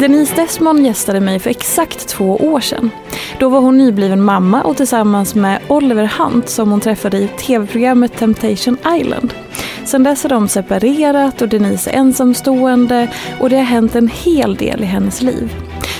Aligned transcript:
Denise 0.00 0.34
Desmond 0.34 0.86
gästade 0.86 1.20
mig 1.20 1.38
för 1.38 1.50
exakt 1.50 2.08
två 2.08 2.36
år 2.36 2.60
sedan. 2.60 2.90
Då 3.38 3.48
var 3.48 3.60
hon 3.60 3.78
nybliven 3.78 4.22
mamma 4.22 4.62
och 4.62 4.76
tillsammans 4.76 5.34
med 5.34 5.60
Oliver 5.68 6.12
Hunt 6.18 6.48
som 6.48 6.70
hon 6.70 6.80
träffade 6.80 7.18
i 7.18 7.28
tv-programmet 7.28 8.18
Temptation 8.18 8.76
Island. 9.00 9.34
Sedan 9.84 10.02
dess 10.02 10.22
har 10.22 10.30
de 10.30 10.48
separerat 10.48 11.42
och 11.42 11.48
Denise 11.48 11.90
är 11.90 11.94
ensamstående 11.94 13.08
och 13.40 13.50
det 13.50 13.56
har 13.56 13.64
hänt 13.64 13.94
en 13.94 14.08
hel 14.08 14.54
del 14.54 14.82
i 14.82 14.86
hennes 14.86 15.22
liv. 15.22 15.50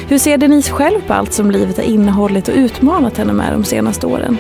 Hur 0.09 0.19
ser 0.19 0.39
Denise 0.39 0.73
själv 0.73 1.01
på 1.07 1.13
allt 1.13 1.33
som 1.33 1.51
livet 1.51 1.77
har 1.77 1.85
innehållit 1.85 2.49
och 2.49 2.55
utmanat 2.55 3.17
henne 3.17 3.33
med 3.33 3.53
de 3.53 3.65
senaste 3.65 4.07
åren? 4.07 4.39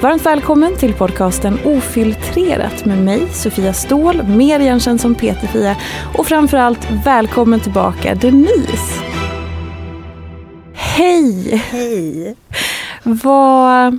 Varmt 0.00 0.26
välkommen 0.26 0.76
till 0.76 0.94
podcasten 0.94 1.58
Ofiltrerat 1.64 2.84
med 2.84 2.98
mig, 2.98 3.28
Sofia 3.32 3.72
Ståhl, 3.72 4.22
mer 4.22 4.60
igenkänd 4.60 5.00
som 5.00 5.14
Peter-Fia 5.14 5.76
och 6.18 6.26
framförallt 6.26 6.88
välkommen 7.04 7.60
tillbaka 7.60 8.14
Denise. 8.14 9.02
Hej! 10.74 11.56
Hej! 11.70 12.36
Vad... 13.02 13.98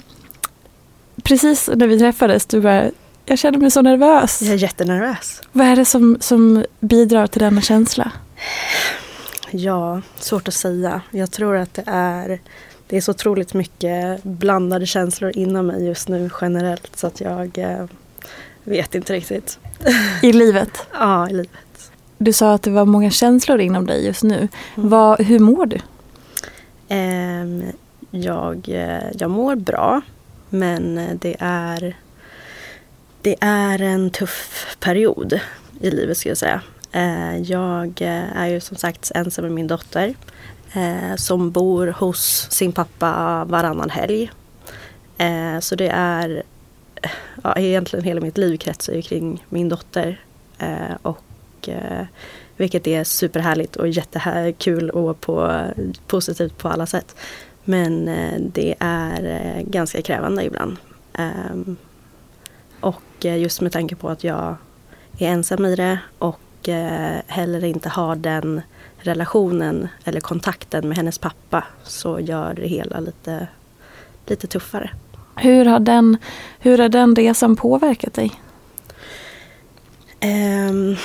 Precis 1.24 1.70
när 1.76 1.88
vi 1.88 2.00
träffades, 2.00 2.46
du 2.46 2.62
bara, 2.62 2.84
jag 3.26 3.40
känner 3.40 3.58
mig 3.58 3.72
så 3.72 3.82
nervös. 3.82 4.42
Jag 4.42 4.54
är 4.54 4.58
jättenervös. 4.58 5.42
Vad 5.52 5.68
är 5.68 5.76
det 5.76 5.86
som, 5.86 6.18
som 6.20 6.66
bidrar 6.80 7.28
till 7.28 7.42
denna 7.42 7.62
känsla? 7.62 8.12
Ja, 9.52 10.02
svårt 10.20 10.48
att 10.48 10.54
säga. 10.54 11.02
Jag 11.12 11.32
tror 11.32 11.56
att 11.58 11.74
det 11.74 11.84
är, 11.86 12.40
det 12.88 12.98
är 12.98 13.02
så 13.02 13.12
otroligt 13.12 13.54
mycket 13.54 14.24
blandade 14.24 14.86
känslor 14.86 15.32
inom 15.38 15.68
mig 15.68 15.86
just 15.86 16.08
nu 16.08 16.30
generellt 16.42 16.96
så 16.96 17.08
att 17.08 17.22
jag 17.22 17.58
eh, 17.58 17.86
vet 18.64 18.96
inte 18.96 19.14
riktigt. 19.14 19.60
I 20.22 20.34
livet? 20.34 20.88
ja, 20.94 21.30
i 21.30 21.34
livet. 21.34 21.92
Du 22.18 22.34
sa 22.34 22.54
att 22.54 22.64
det 22.64 22.72
var 22.72 22.86
många 22.86 23.12
känslor 23.12 23.60
inom 23.60 23.86
dig 23.86 24.06
just 24.06 24.24
nu. 24.24 24.38
Mm. 24.38 24.90
Vad, 24.90 25.22
hur 25.22 25.40
mår 25.40 25.66
du? 25.66 25.80
Eh, 26.88 27.72
jag, 28.12 28.68
jag 29.14 29.30
mår 29.30 29.56
bra 29.56 30.02
men 30.50 31.00
det 31.22 31.36
är, 31.40 31.96
det 33.22 33.36
är 33.42 33.82
en 33.82 34.10
tuff 34.10 34.78
period 34.80 35.40
i 35.80 35.92
livet 35.92 36.18
skulle 36.18 36.32
jag 36.32 36.38
säga. 36.38 36.62
Eh, 36.92 37.38
jag 37.38 38.02
eh, 38.02 38.38
är 38.38 38.48
ju 38.48 38.60
som 38.60 38.78
sagt 38.78 39.12
ensam 39.16 39.44
med 39.44 39.52
min 39.52 39.68
dotter 39.68 40.14
eh, 40.74 41.16
som 41.16 41.52
bor 41.52 41.88
hos 41.88 42.48
sin 42.52 42.72
pappa 42.72 43.46
varannan 43.46 43.90
helg. 43.90 44.32
Så 45.62 45.76
det 45.76 45.88
är, 45.88 46.44
ja, 47.44 47.56
egentligen 47.56 48.06
hela 48.06 48.22
mitt 48.22 48.38
liv 48.38 48.58
kretsar 48.58 48.94
ju 48.94 49.02
kring 49.02 49.46
min 49.50 49.70
dotter. 49.70 50.22
Och 51.02 51.70
vilket 52.58 52.88
är 52.88 53.04
superhärligt 53.04 53.76
och 53.76 53.88
jättekul 53.88 54.90
och 54.90 55.22
på, 55.22 55.64
positivt 56.08 56.58
på 56.58 56.68
alla 56.70 56.86
sätt. 56.86 57.16
Men 57.64 58.06
det 58.54 58.76
är 58.80 59.62
ganska 59.62 60.02
krävande 60.02 60.44
ibland. 60.44 60.78
Ehm, 61.14 61.76
och 62.80 63.26
just 63.26 63.62
med 63.62 63.72
tanke 63.72 63.96
på 63.96 64.10
att 64.10 64.24
jag 64.24 64.56
är 65.18 65.28
ensam 65.28 65.66
i 65.66 65.76
det 65.76 66.00
och 66.20 66.40
och 66.68 66.70
heller 67.28 67.64
inte 67.64 67.90
har 67.90 68.16
den 68.16 68.62
relationen 68.98 69.88
eller 70.04 70.20
kontakten 70.20 70.88
med 70.88 70.98
hennes 70.98 71.18
pappa 71.18 71.64
så 71.84 72.20
gör 72.20 72.54
det 72.54 72.68
hela 72.68 73.00
lite, 73.00 73.48
lite 74.26 74.48
tuffare. 74.48 74.90
Hur 75.36 75.66
har, 75.66 75.80
den, 75.80 76.18
hur 76.60 76.78
har 76.78 76.90
den 76.90 77.16
resan 77.16 77.56
påverkat 77.56 78.14
dig? 78.14 78.32
Um, 80.70 80.96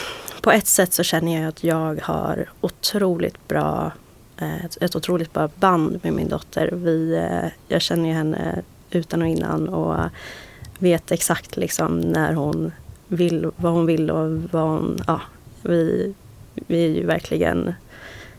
på 0.41 0.50
ett 0.50 0.66
sätt 0.66 0.93
så 0.93 1.03
känner 1.03 1.41
jag 1.41 1.48
att 1.48 1.64
jag 1.64 2.00
har 2.03 2.48
otroligt 2.60 3.48
bra, 3.48 3.93
ett, 4.64 4.82
ett 4.82 4.97
otroligt 4.97 5.32
bra 5.32 5.48
band 5.54 6.00
med 6.03 6.12
min 6.12 6.28
dotter. 6.28 6.70
Vi, 6.72 7.26
jag 7.69 7.82
känner 7.82 8.12
henne 8.12 8.62
utan 8.91 9.22
och 9.22 9.28
innan 9.28 9.69
och 9.69 10.10
vet 10.78 11.12
exakt 11.12 11.56
liksom 11.56 12.00
när 12.00 12.32
hon 12.32 12.72
vill, 13.09 13.50
vad 13.56 13.72
hon 13.72 13.87
vill 13.87 14.10
och 14.10 14.43
vad 14.50 14.62
hon, 14.62 14.98
ja, 15.06 15.20
vi, 15.64 16.14
vi 16.54 16.84
är 16.84 16.88
ju 16.88 17.06
verkligen 17.06 17.75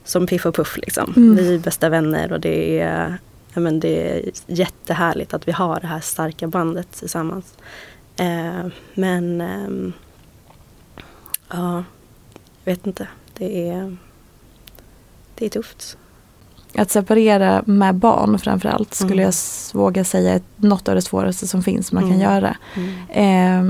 som 0.03 0.27
Piff 0.27 0.45
och 0.45 0.55
Puff 0.55 0.77
liksom. 0.77 1.13
Mm. 1.17 1.35
Vi 1.35 1.55
är 1.55 1.59
bästa 1.59 1.89
vänner 1.89 2.31
och 2.31 2.39
det 2.39 2.79
är, 2.79 3.17
ja, 3.53 3.59
men 3.59 3.79
det 3.79 4.11
är 4.11 4.31
jättehärligt 4.47 5.33
att 5.33 5.47
vi 5.47 5.51
har 5.51 5.79
det 5.79 5.87
här 5.87 5.99
starka 5.99 6.47
bandet 6.47 6.91
tillsammans. 6.91 7.53
Eh, 8.15 8.67
men 8.93 9.41
eh, 9.41 9.93
ja, 11.49 11.83
jag 12.63 12.71
vet 12.71 12.87
inte. 12.87 13.07
Det 13.37 13.69
är, 13.69 13.97
det 15.35 15.45
är 15.45 15.49
tufft. 15.49 15.97
Att 16.77 16.91
separera 16.91 17.63
med 17.65 17.95
barn 17.95 18.39
framförallt 18.39 18.93
skulle 18.93 19.23
mm. 19.23 19.25
jag 19.25 19.33
våga 19.79 20.03
säga 20.03 20.33
är 20.33 20.41
något 20.55 20.87
av 20.87 20.95
det 20.95 21.01
svåraste 21.01 21.47
som 21.47 21.63
finns 21.63 21.91
man 21.91 22.03
mm. 22.03 22.13
kan 22.13 22.21
göra. 22.21 22.57
Eh, 23.09 23.63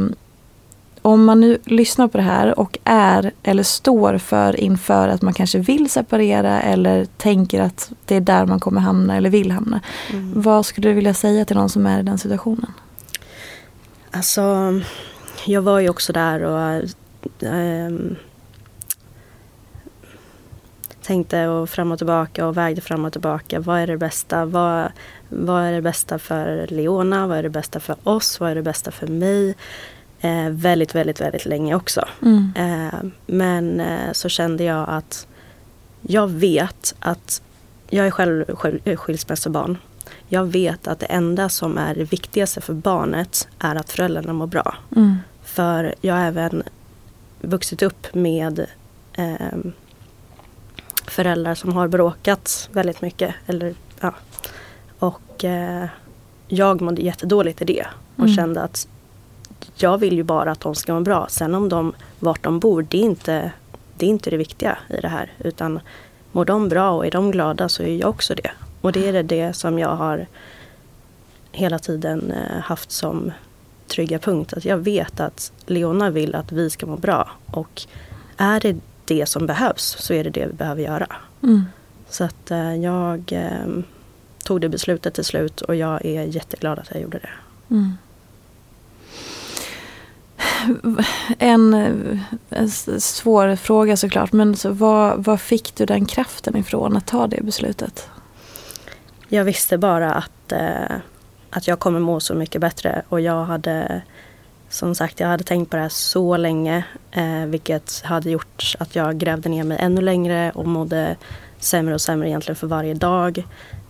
om 1.06 1.25
man 1.25 1.40
nu 1.42 1.57
lyssnar 1.66 2.07
på 2.07 2.18
det 2.18 2.24
här 2.24 2.60
och 2.60 2.78
är 2.84 3.31
eller 3.44 3.63
står 3.63 4.18
för 4.18 4.60
inför 4.60 5.07
att 5.07 5.22
man 5.22 5.34
kanske 5.34 5.60
vill 5.60 5.90
separera 5.90 6.62
eller 6.62 7.06
tänker 7.06 7.62
att 7.62 7.92
det 8.06 8.16
är 8.16 8.22
där 8.22 8.46
man 8.46 8.60
kommer 8.60 8.81
hamna 8.81 9.16
eller 9.18 9.30
vill 9.30 9.52
hamna. 9.52 9.81
Mm. 10.12 10.42
Vad 10.42 10.66
skulle 10.66 10.90
du 10.90 10.94
vilja 10.94 11.13
säga 11.13 11.46
till 11.46 11.56
någon 11.56 11.69
som 11.69 11.86
är 11.86 12.00
i 12.00 12.04
den 12.04 12.18
situationen? 12.18 12.74
Alltså, 14.12 14.74
jag 15.46 15.62
var 15.62 15.80
ju 15.80 15.90
också 15.90 16.13
där 16.13 16.44
och 16.44 16.84
ähm, 17.42 18.16
tänkte 21.01 21.48
och 21.48 21.69
fram 21.69 21.92
och 21.92 21.98
tillbaka 21.98 22.48
och 22.48 22.58
vägde 22.58 22.81
fram 22.81 23.06
och 23.06 23.12
tillbaka. 23.12 23.60
Vad 23.60 23.80
är 23.80 23.88
det 23.88 23.98
bästa? 23.98 24.46
Vad, 24.46 24.92
vad 25.30 25.63
är 25.63 25.72
det 25.72 25.81
bästa 25.81 26.19
för 26.19 26.68
Leona? 26.69 27.28
Vad 27.28 27.38
är 27.38 27.44
det 27.44 27.50
bästa 27.50 27.80
för 27.80 27.96
oss? 28.04 28.40
Vad 28.40 28.51
är 28.51 28.56
det 28.56 28.63
bästa 28.63 28.92
för 28.92 29.08
mig? 29.08 29.56
Eh, 30.25 30.50
väldigt, 30.50 30.95
väldigt, 30.95 31.22
väldigt 31.22 31.45
länge 31.45 31.75
också. 31.75 32.07
Mm. 32.22 32.54
Eh, 32.56 33.00
men 33.25 33.80
eh, 33.80 34.12
så 34.12 34.30
kände 34.30 34.63
jag 34.63 34.86
att 34.89 35.27
jag 36.01 36.27
vet 36.27 36.95
att 37.00 37.42
jag 37.89 38.07
är 38.07 38.12
själv, 38.12 38.56
själv 38.56 38.95
skilsmässobarn. 38.95 39.77
Jag 40.27 40.45
vet 40.45 40.88
att 40.88 41.00
det 41.00 41.06
enda 41.06 41.50
som 41.50 41.77
är 41.77 41.95
det 41.95 42.04
viktigaste 42.04 42.62
för 42.62 42.74
barnet 42.74 43.48
är 43.60 43.75
att 43.75 43.92
föräldrarna 43.92 44.33
mår 44.33 44.48
bra. 44.48 44.75
Mm. 44.95 45.18
För 45.44 45.95
jag 46.01 46.13
har 46.13 46.22
även 46.24 46.63
vuxit 47.42 47.81
upp 47.81 48.13
med 48.16 48.66
eh, 49.13 49.57
föräldrar 51.07 51.56
som 51.56 51.74
har 51.74 51.88
bråkat 51.88 52.69
väldigt 52.72 53.01
mycket. 53.01 53.36
Eller, 53.48 53.75
ja. 54.00 54.13
Och 55.00 55.44
eh, 55.44 55.86
jag 56.48 56.81
mådde 56.81 57.01
jättedåligt 57.01 57.62
i 57.62 57.66
det 57.66 57.86
och 58.16 58.24
Mm. 58.24 58.36
kände 58.36 58.62
att 58.62 58.88
jag 59.75 59.98
vill 59.98 60.13
ju 60.13 60.24
bara 60.24 60.52
att 60.52 60.60
de 60.60 60.75
ska 60.75 60.94
må 60.94 61.02
bra. 61.02 61.28
Sen 61.30 61.56
om 61.56 61.69
de, 61.69 61.94
vart 62.19 62.44
de 62.44 62.60
bor, 62.60 62.88
det 62.90 62.98
är, 62.98 63.02
inte, 63.02 63.52
det 63.98 64.06
är 64.06 64.10
inte 64.10 64.30
det 64.30 64.38
viktiga 64.38 64.78
i 64.90 65.02
det 65.02 65.07
här. 65.07 65.31
Utan 65.40 65.80
mår 66.31 66.46
de 66.46 66.69
bra 66.69 66.92
och 66.92 67.06
är 67.06 67.12
de 67.12 67.31
glada 67.31 67.69
så 67.69 67.84
är 67.84 67.96
jag 67.96 68.10
också 68.10 68.36
det. 68.36 68.52
Och 68.81 68.92
det 68.92 69.07
är 69.07 69.24
det, 69.24 69.54
som 69.54 69.80
jag 69.80 69.96
har 69.96 70.28
hela 71.52 71.80
tiden 71.80 72.31
eh, 72.31 72.62
haft 72.62 72.92
som 72.92 73.31
trygga 73.88 74.19
punkt. 74.19 74.54
Att 74.54 74.66
jag 74.66 74.78
vet 74.78 75.19
att 75.19 75.52
Leona 75.66 76.10
vill 76.10 76.36
att 76.36 76.51
vi 76.51 76.69
ska 76.69 76.86
må 76.86 76.98
bra. 76.98 77.31
Och 77.46 77.81
är 78.38 78.60
det 78.60 78.75
det 79.06 79.25
som 79.25 79.48
behövs 79.48 79.96
så 80.00 80.13
är 80.13 80.24
det 80.24 80.30
det 80.30 80.46
vi 80.46 80.54
behöver 80.54 80.81
göra. 80.81 81.08
Mm. 81.44 81.66
Så 82.10 82.24
att 82.24 82.51
eh, 82.51 82.75
jag 82.75 83.31
eh, 83.31 83.84
tog 84.44 84.62
det 84.62 84.69
beslutet 84.69 85.13
till 85.13 85.25
slut 85.25 85.62
och 85.62 85.75
jag 85.75 86.06
är 86.06 86.24
jätteglad 86.24 86.80
att 86.80 86.92
jag 86.92 87.01
gjorde 87.01 87.19
det. 87.19 87.30
Mm. 87.69 87.98
En, 91.40 91.74
en 92.50 92.69
svår 93.00 93.56
fråga 93.56 93.98
såklart, 93.98 94.34
men 94.34 94.56
så 94.56 94.69
var, 94.72 95.16
var 95.16 95.38
fick 95.38 95.75
du 95.75 95.86
den 95.86 96.06
kraften 96.06 96.57
ifrån 96.57 96.98
att 96.98 97.07
ta 97.07 97.28
det 97.28 97.42
beslutet? 97.42 98.10
Jag 99.28 99.44
visste 99.44 99.78
bara 99.78 100.13
att, 100.13 100.52
eh, 100.52 100.96
att 101.50 101.68
jag 101.68 101.80
kommer 101.80 102.00
må 102.00 102.19
så 102.19 102.34
mycket 102.34 102.62
bättre 102.62 103.02
och 103.10 103.22
jag 103.22 103.46
hade 103.46 104.02
som 104.69 104.96
sagt, 104.96 105.19
jag 105.19 105.28
hade 105.28 105.44
tänkt 105.44 105.69
på 105.69 105.75
det 105.75 105.81
här 105.81 105.90
så 105.90 106.38
länge 106.38 106.84
eh, 107.12 107.46
vilket 107.46 108.01
hade 108.01 108.30
gjort 108.30 108.75
att 108.80 108.96
jag 108.96 109.18
grävde 109.18 109.50
ner 109.50 109.63
mig 109.63 109.78
ännu 109.80 110.01
längre 110.01 110.51
och 110.51 110.68
mådde 110.68 111.16
sämre 111.60 111.94
och 111.94 112.01
sämre 112.01 112.30
egentligen 112.30 112.56
för 112.56 112.68
varje 112.68 112.94
dag. 112.94 113.44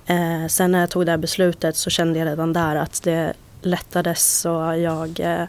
Eh, 0.05 0.47
sen 0.47 0.71
när 0.71 0.79
jag 0.79 0.89
tog 0.89 1.05
det 1.05 1.11
här 1.11 1.17
beslutet 1.17 1.75
så 1.75 1.89
kände 1.89 2.19
jag 2.19 2.25
redan 2.25 2.53
där 2.53 2.75
att 2.75 3.03
det 3.03 3.33
lättades 3.61 4.45
och 4.45 4.79
jag 4.79 5.19
eh, 5.19 5.47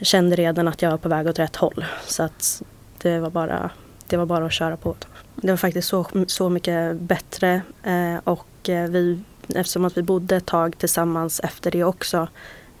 kände 0.00 0.36
redan 0.36 0.68
att 0.68 0.82
jag 0.82 0.90
var 0.90 0.98
på 0.98 1.08
väg 1.08 1.26
åt 1.26 1.38
rätt 1.38 1.56
håll. 1.56 1.84
Så 2.06 2.22
att 2.22 2.62
det 2.98 3.18
var 3.18 3.30
bara, 3.30 3.70
det 4.06 4.16
var 4.16 4.26
bara 4.26 4.46
att 4.46 4.52
köra 4.52 4.76
på. 4.76 4.96
Det 5.34 5.50
var 5.50 5.56
faktiskt 5.56 5.88
så, 5.88 6.06
så 6.26 6.48
mycket 6.48 7.00
bättre 7.00 7.62
eh, 7.82 8.16
och 8.24 8.68
eh, 8.68 8.90
vi, 8.90 9.20
eftersom 9.48 9.84
att 9.84 9.96
vi 9.96 10.02
bodde 10.02 10.36
ett 10.36 10.46
tag 10.46 10.78
tillsammans 10.78 11.40
efter 11.40 11.70
det 11.70 11.84
också 11.84 12.28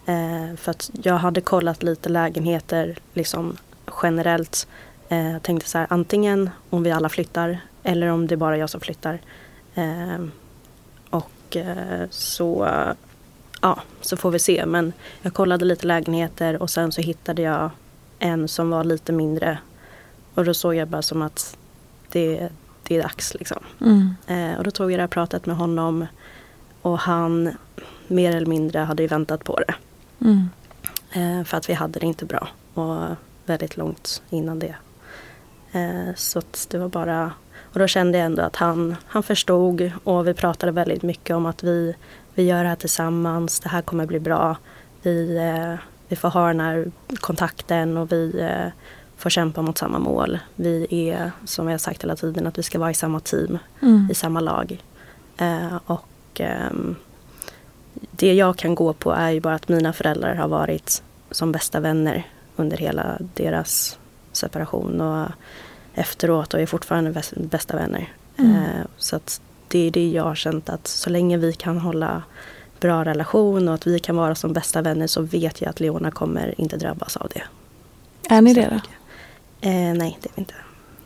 Eh, 0.06 0.56
för 0.56 0.70
att 0.70 0.90
jag 1.02 1.14
hade 1.14 1.40
kollat 1.40 1.82
lite 1.82 2.08
lägenheter 2.08 2.98
liksom 3.12 3.56
generellt. 4.02 4.66
Eh, 5.08 5.32
jag 5.32 5.42
tänkte 5.42 5.70
så 5.70 5.78
här, 5.78 5.86
antingen 5.90 6.50
om 6.70 6.82
vi 6.82 6.90
alla 6.90 7.08
flyttar 7.08 7.58
eller 7.82 8.06
om 8.06 8.26
det 8.26 8.34
är 8.34 8.36
bara 8.36 8.58
jag 8.58 8.70
som 8.70 8.80
flyttar. 8.80 9.18
Eh, 9.74 10.26
och 11.10 11.56
eh, 11.56 12.08
så, 12.10 12.68
ja, 13.60 13.82
så 14.00 14.16
får 14.16 14.30
vi 14.30 14.38
se. 14.38 14.66
Men 14.66 14.92
jag 15.22 15.34
kollade 15.34 15.64
lite 15.64 15.86
lägenheter 15.86 16.62
och 16.62 16.70
sen 16.70 16.92
så 16.92 17.00
hittade 17.00 17.42
jag 17.42 17.70
en 18.18 18.48
som 18.48 18.70
var 18.70 18.84
lite 18.84 19.12
mindre. 19.12 19.58
Och 20.34 20.44
då 20.44 20.54
såg 20.54 20.74
jag 20.74 20.88
bara 20.88 21.02
som 21.02 21.22
att 21.22 21.56
det, 22.12 22.48
det 22.82 22.96
är 22.96 23.02
dags 23.02 23.34
liksom. 23.34 23.62
Mm. 23.80 24.14
Eh, 24.26 24.58
och 24.58 24.64
då 24.64 24.70
tog 24.70 24.92
jag 24.92 24.98
det 24.98 25.02
här 25.02 25.08
pratet 25.08 25.46
med 25.46 25.56
honom 25.56 26.06
och 26.82 26.98
han 26.98 27.56
mer 28.06 28.36
eller 28.36 28.46
mindre 28.46 28.78
hade 28.78 29.02
ju 29.02 29.08
väntat 29.08 29.44
på 29.44 29.60
det. 29.60 29.74
Mm. 30.20 30.48
Eh, 31.12 31.44
för 31.44 31.56
att 31.56 31.68
vi 31.68 31.72
hade 31.72 32.00
det 32.00 32.06
inte 32.06 32.24
bra 32.24 32.48
och 32.74 33.06
väldigt 33.46 33.76
långt 33.76 34.22
innan 34.30 34.58
det. 34.58 34.74
Eh, 35.72 36.14
så 36.16 36.42
det 36.68 36.78
var 36.78 36.88
bara, 36.88 37.32
och 37.72 37.78
då 37.78 37.86
kände 37.86 38.18
jag 38.18 38.24
ändå 38.24 38.42
att 38.42 38.56
han, 38.56 38.96
han 39.06 39.22
förstod 39.22 39.92
och 40.04 40.28
vi 40.28 40.34
pratade 40.34 40.72
väldigt 40.72 41.02
mycket 41.02 41.36
om 41.36 41.46
att 41.46 41.62
vi, 41.62 41.94
vi 42.36 42.42
gör 42.42 42.62
det 42.62 42.68
här 42.68 42.76
tillsammans, 42.76 43.60
det 43.60 43.68
här 43.68 43.82
kommer 43.82 44.06
bli 44.06 44.20
bra. 44.20 44.56
Vi, 45.02 45.36
eh, 45.36 45.74
vi 46.08 46.16
får 46.16 46.28
ha 46.28 46.46
den 46.46 46.60
här 46.60 46.90
kontakten 47.20 47.96
och 47.96 48.12
vi 48.12 48.40
eh, 48.40 48.68
får 49.16 49.30
kämpa 49.30 49.62
mot 49.62 49.78
samma 49.78 49.98
mål. 49.98 50.38
Vi 50.54 50.86
är, 51.10 51.30
som 51.44 51.66
jag 51.66 51.72
har 51.72 51.78
sagt 51.78 52.02
hela 52.04 52.16
tiden, 52.16 52.46
att 52.46 52.58
vi 52.58 52.62
ska 52.62 52.78
vara 52.78 52.90
i 52.90 52.94
samma 52.94 53.20
team, 53.20 53.58
Mm. 53.82 54.08
i 54.10 54.14
samma 54.14 54.40
lag. 54.40 54.82
Eh, 55.36 55.76
och 55.86 56.08
ehm, 56.40 56.96
det 58.10 58.34
jag 58.34 58.56
kan 58.56 58.74
gå 58.74 58.92
på 58.92 59.12
är 59.12 59.30
ju 59.30 59.40
bara 59.40 59.54
att 59.54 59.68
mina 59.68 59.92
föräldrar 59.92 60.34
har 60.34 60.48
varit 60.48 61.02
som 61.30 61.52
bästa 61.52 61.80
vänner 61.80 62.26
under 62.56 62.76
hela 62.76 63.18
deras 63.34 63.98
separation 64.32 65.00
och 65.00 65.28
efteråt 65.94 66.54
och 66.54 66.60
är 66.60 66.66
fortfarande 66.66 67.10
bäst- 67.10 67.34
bästa 67.36 67.76
vänner. 67.76 68.12
Mm. 68.38 68.54
Så 68.96 69.16
att 69.16 69.40
det 69.68 69.78
är 69.78 69.90
det 69.90 70.10
jag 70.10 70.22
har 70.22 70.34
känt 70.34 70.68
att 70.68 70.86
så 70.86 71.10
länge 71.10 71.36
vi 71.36 71.52
kan 71.52 71.78
hålla 71.78 72.22
bra 72.80 73.04
relation 73.04 73.68
och 73.68 73.74
att 73.74 73.86
vi 73.86 73.98
kan 73.98 74.16
vara 74.16 74.34
som 74.34 74.52
bästa 74.52 74.82
vänner 74.82 75.06
så 75.06 75.22
vet 75.22 75.60
jag 75.60 75.70
att 75.70 75.80
Leona 75.80 76.10
kommer 76.10 76.60
inte 76.60 76.76
drabbas 76.76 77.16
av 77.16 77.30
det. 77.34 77.42
Är 78.34 78.42
ni 78.42 78.54
det 78.54 78.68
då? 78.70 78.76
Eh, 79.68 79.94
nej, 79.94 80.18
det 80.22 80.28
är 80.28 80.32
vi 80.34 80.40
inte. 80.40 80.54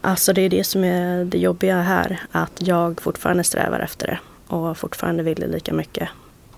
Alltså 0.00 0.32
det 0.32 0.40
är 0.40 0.48
det 0.48 0.64
som 0.64 0.84
är 0.84 1.24
det 1.24 1.38
jobbiga 1.38 1.80
här. 1.80 2.20
Att 2.32 2.52
jag 2.58 3.00
fortfarande 3.00 3.44
strävar 3.44 3.80
efter 3.80 4.06
det. 4.06 4.18
Och 4.54 4.78
fortfarande 4.78 5.22
vill 5.22 5.40
det 5.40 5.46
lika 5.46 5.72
mycket. 5.72 6.08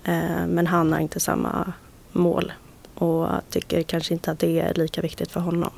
Eh, 0.03 0.47
men 0.47 0.67
han 0.67 0.93
har 0.93 0.99
inte 0.99 1.19
samma 1.19 1.73
mål. 2.11 2.53
Och 2.95 3.27
tycker 3.49 3.83
kanske 3.83 4.13
inte 4.13 4.31
att 4.31 4.39
det 4.39 4.59
är 4.59 4.73
lika 4.73 5.01
viktigt 5.01 5.31
för 5.31 5.39
honom. 5.39 5.71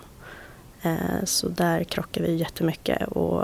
Eh, 0.81 1.23
så 1.23 1.49
där 1.49 1.83
krockar 1.83 2.21
vi 2.21 2.35
jättemycket. 2.35 3.07
Och 3.07 3.43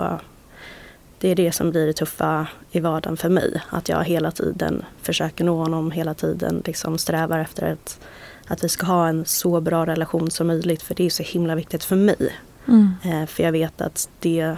det 1.22 1.28
är 1.28 1.34
det 1.34 1.52
som 1.52 1.70
blir 1.70 1.86
det 1.86 1.92
tuffa 1.92 2.46
i 2.70 2.80
vardagen 2.80 3.16
för 3.16 3.28
mig. 3.28 3.62
Att 3.70 3.88
jag 3.88 4.04
hela 4.04 4.30
tiden 4.30 4.84
försöker 5.02 5.44
nå 5.44 5.56
honom, 5.56 5.90
hela 5.90 6.14
tiden 6.14 6.62
liksom 6.64 6.98
strävar 6.98 7.38
efter 7.38 7.66
ett, 7.66 8.00
att 8.46 8.64
vi 8.64 8.68
ska 8.68 8.86
ha 8.86 9.08
en 9.08 9.24
så 9.24 9.60
bra 9.60 9.86
relation 9.86 10.30
som 10.30 10.46
möjligt. 10.46 10.82
För 10.82 10.94
det 10.94 11.06
är 11.06 11.10
så 11.10 11.22
himla 11.22 11.54
viktigt 11.54 11.84
för 11.84 11.96
mig. 11.96 12.36
Mm. 12.68 12.94
Eh, 13.04 13.26
för 13.26 13.42
jag 13.42 13.52
vet 13.52 13.80
att 13.80 14.08
det, 14.20 14.56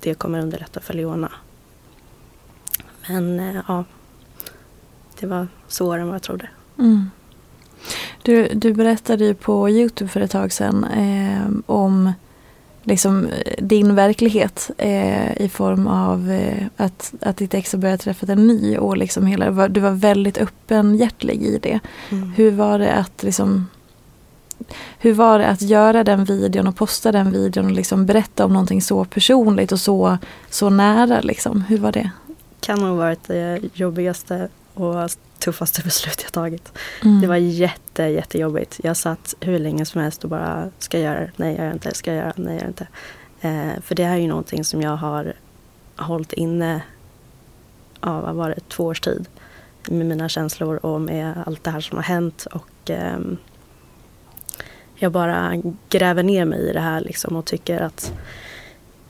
det 0.00 0.14
kommer 0.14 0.40
underlätta 0.40 0.80
för 0.80 0.94
Leona. 0.94 1.32
Men 3.08 3.40
eh, 3.40 3.62
ja, 3.68 3.84
det 5.20 5.26
var 5.26 5.48
svårare 5.68 6.00
än 6.00 6.06
vad 6.06 6.14
jag 6.14 6.22
trodde. 6.22 6.48
Mm. 6.78 7.10
Du, 8.22 8.48
du 8.48 8.74
berättade 8.74 9.24
ju 9.24 9.34
på 9.34 9.70
Youtube 9.70 10.10
för 10.10 10.20
ett 10.20 10.30
tag 10.30 10.52
sedan 10.52 10.84
eh, 10.84 11.48
om 11.66 12.12
liksom, 12.82 13.26
eh, 13.26 13.64
din 13.64 13.94
verklighet 13.94 14.70
eh, 14.78 15.40
i 15.42 15.48
form 15.48 15.86
av 15.86 16.30
eh, 16.30 16.66
att, 16.76 17.14
att 17.20 17.36
ditt 17.36 17.54
ex 17.54 17.72
har 17.72 17.78
börjat 17.78 18.00
träffa 18.00 18.32
en 18.32 18.46
ny 18.46 18.78
och 18.78 18.96
liksom 18.96 19.26
hela, 19.26 19.68
du 19.68 19.80
var 19.80 19.90
väldigt 19.90 20.38
öppenhjärtig 20.38 21.42
i 21.42 21.58
det. 21.58 21.80
Hur 22.36 22.50
var 22.50 22.78
det 22.78 22.92
att 22.92 23.22
liksom 23.22 23.66
hur 24.98 25.12
var 25.12 25.38
det 25.38 25.46
att 25.46 25.62
göra 25.62 26.04
den 26.04 26.24
videon 26.24 26.66
och 26.66 26.76
posta 26.76 27.12
den 27.12 27.30
videon 27.30 27.64
och 27.64 27.72
liksom 27.72 28.06
berätta 28.06 28.44
om 28.44 28.52
någonting 28.52 28.82
så 28.82 29.04
personligt 29.04 29.72
och 29.72 29.80
så, 29.80 30.18
så 30.50 30.70
nära? 30.70 31.20
Liksom? 31.20 31.62
Hur 31.62 31.78
var 31.78 31.92
det? 31.92 32.10
kan 32.62 32.80
nog 32.80 32.96
varit 32.96 33.24
det 33.24 33.60
jobbigaste 33.74 34.48
och 34.74 35.10
tuffaste 35.38 35.82
beslut 35.82 36.22
jag 36.22 36.32
tagit. 36.32 36.72
Mm. 37.02 37.20
Det 37.20 37.26
var 37.26 37.36
jätte, 37.36 38.02
jättejobbigt. 38.02 38.80
Jag 38.82 38.96
satt 38.96 39.34
hur 39.40 39.58
länge 39.58 39.84
som 39.84 40.00
helst 40.00 40.24
och 40.24 40.30
bara, 40.30 40.70
ska 40.78 40.98
jag 40.98 41.04
göra 41.04 41.20
det? 41.20 41.30
Nej, 41.36 41.54
jag 41.56 41.64
gör 41.64 41.72
inte. 41.72 41.94
Ska 41.94 42.10
jag 42.10 42.18
göra 42.18 42.32
det? 42.36 42.42
Nej, 42.42 42.54
jag 42.54 42.60
gör 42.60 42.68
inte. 42.68 42.86
Eh, 43.40 43.82
för 43.82 43.94
det 43.94 44.04
här 44.04 44.14
är 44.14 44.20
ju 44.20 44.28
någonting 44.28 44.64
som 44.64 44.82
jag 44.82 44.96
har 44.96 45.32
hållit 45.96 46.32
inne, 46.32 46.82
ja, 48.00 48.20
vad 48.20 48.34
var 48.34 48.48
det, 48.48 48.68
två 48.68 48.84
års 48.84 49.00
tid. 49.00 49.26
Med 49.88 50.06
mina 50.06 50.28
känslor 50.28 50.76
och 50.76 51.00
med 51.00 51.42
allt 51.46 51.64
det 51.64 51.70
här 51.70 51.80
som 51.80 51.96
har 51.96 52.04
hänt. 52.04 52.46
Och 52.52 52.90
ehm, 52.90 53.36
jag 54.94 55.12
bara 55.12 55.62
gräver 55.88 56.22
ner 56.22 56.44
mig 56.44 56.70
i 56.70 56.72
det 56.72 56.80
här 56.80 57.00
liksom 57.00 57.36
och 57.36 57.44
tycker 57.44 57.80
att 57.80 58.12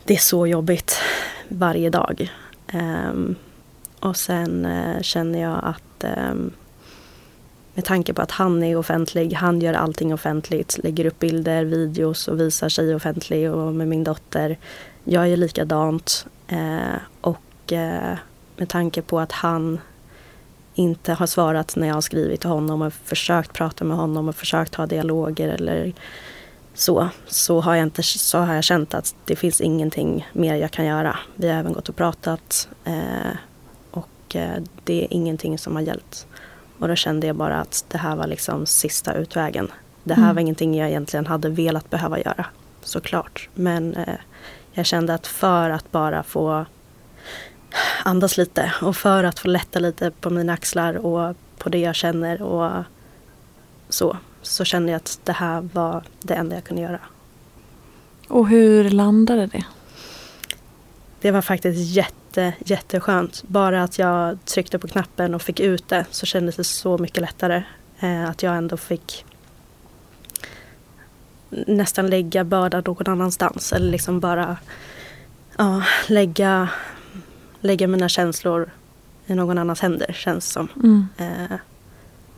det 0.04 0.14
är 0.14 0.18
så 0.18 0.46
jobbigt 0.46 1.00
varje 1.48 1.90
dag. 1.90 2.32
Ehm, 2.66 3.36
och 4.02 4.16
sen 4.16 4.64
eh, 4.64 5.00
känner 5.00 5.40
jag 5.40 5.60
att 5.62 6.04
eh, 6.04 6.34
med 7.74 7.84
tanke 7.84 8.14
på 8.14 8.22
att 8.22 8.30
han 8.30 8.62
är 8.62 8.76
offentlig, 8.76 9.32
han 9.32 9.60
gör 9.60 9.74
allting 9.74 10.14
offentligt, 10.14 10.78
lägger 10.82 11.06
upp 11.06 11.18
bilder, 11.18 11.64
videos 11.64 12.28
och 12.28 12.40
visar 12.40 12.68
sig 12.68 12.94
offentlig 12.94 13.52
och 13.52 13.74
med 13.74 13.88
min 13.88 14.04
dotter. 14.04 14.58
Jag 15.04 15.28
är 15.28 15.36
likadant 15.36 16.26
eh, 16.48 16.96
och 17.20 17.72
eh, 17.72 18.18
med 18.56 18.68
tanke 18.68 19.02
på 19.02 19.20
att 19.20 19.32
han 19.32 19.80
inte 20.74 21.12
har 21.12 21.26
svarat 21.26 21.76
när 21.76 21.86
jag 21.86 21.94
har 21.94 22.00
skrivit 22.00 22.40
till 22.40 22.50
honom 22.50 22.82
och 22.82 22.92
försökt 22.92 23.52
prata 23.52 23.84
med 23.84 23.96
honom 23.96 24.28
och 24.28 24.36
försökt 24.36 24.74
ha 24.74 24.86
dialoger 24.86 25.48
eller 25.48 25.92
så, 26.74 27.08
så 27.26 27.60
har 27.60 27.74
jag, 27.74 27.82
inte, 27.82 28.02
så 28.02 28.38
har 28.38 28.54
jag 28.54 28.64
känt 28.64 28.94
att 28.94 29.14
det 29.24 29.36
finns 29.36 29.60
ingenting 29.60 30.28
mer 30.32 30.54
jag 30.54 30.70
kan 30.70 30.84
göra. 30.84 31.18
Vi 31.34 31.48
har 31.48 31.58
även 31.58 31.72
gått 31.72 31.88
och 31.88 31.96
pratat 31.96 32.68
eh, 32.84 33.36
och 34.32 34.36
eh, 34.36 34.62
det 34.84 35.04
är 35.04 35.06
ingenting 35.10 35.58
som 35.58 35.76
har 35.76 35.82
hjälpt. 35.82 36.26
Och 36.78 36.88
då 36.88 36.96
kände 36.96 37.26
jag 37.26 37.36
bara 37.36 37.60
att 37.60 37.84
det 37.88 37.98
här 37.98 38.16
var 38.16 38.26
liksom 38.26 38.66
sista 38.66 39.14
utvägen. 39.14 39.68
Det 40.04 40.14
här 40.14 40.22
mm. 40.22 40.34
var 40.34 40.40
ingenting 40.40 40.76
jag 40.76 40.88
egentligen 40.88 41.26
hade 41.26 41.48
velat 41.48 41.90
behöva 41.90 42.18
göra, 42.18 42.46
såklart. 42.82 43.48
Men 43.54 43.94
eh, 43.94 44.14
jag 44.72 44.86
kände 44.86 45.14
att 45.14 45.26
för 45.26 45.70
att 45.70 45.92
bara 45.92 46.22
få 46.22 46.66
andas 48.04 48.36
lite 48.38 48.72
och 48.82 48.96
för 48.96 49.24
att 49.24 49.38
få 49.38 49.48
lätta 49.48 49.78
lite 49.78 50.10
på 50.10 50.30
mina 50.30 50.52
axlar 50.52 50.94
och 50.94 51.36
på 51.58 51.68
det 51.68 51.78
jag 51.78 51.94
känner 51.94 52.42
och 52.42 52.84
så, 53.88 54.16
så 54.42 54.64
kände 54.64 54.92
jag 54.92 54.96
att 54.96 55.20
det 55.24 55.32
här 55.32 55.68
var 55.72 56.02
det 56.22 56.34
enda 56.34 56.54
jag 56.54 56.64
kunde 56.64 56.82
göra. 56.82 57.00
Och 58.28 58.48
hur 58.48 58.90
landade 58.90 59.46
det? 59.46 59.64
Det 61.22 61.30
var 61.30 61.42
faktiskt 61.42 61.96
jätte, 61.96 62.52
jätteskönt. 62.58 63.42
Bara 63.46 63.82
att 63.82 63.98
jag 63.98 64.44
tryckte 64.44 64.78
på 64.78 64.88
knappen 64.88 65.34
och 65.34 65.42
fick 65.42 65.60
ut 65.60 65.88
det 65.88 66.06
så 66.10 66.26
kändes 66.26 66.56
det 66.56 66.64
så 66.64 66.98
mycket 66.98 67.20
lättare. 67.20 67.62
Eh, 68.00 68.30
att 68.30 68.42
jag 68.42 68.56
ändå 68.56 68.76
fick 68.76 69.24
nästan 71.50 72.06
lägga 72.06 72.44
bördan 72.44 72.82
någon 72.86 73.08
annanstans. 73.08 73.72
Eller 73.72 73.90
liksom 73.90 74.20
bara 74.20 74.56
ja, 75.56 75.82
lägga, 76.06 76.68
lägga 77.60 77.88
mina 77.88 78.08
känslor 78.08 78.70
i 79.26 79.34
någon 79.34 79.58
annans 79.58 79.80
händer 79.80 80.12
känns 80.12 80.52
som. 80.52 80.68
Mm. 80.76 81.06
Eh, 81.16 81.56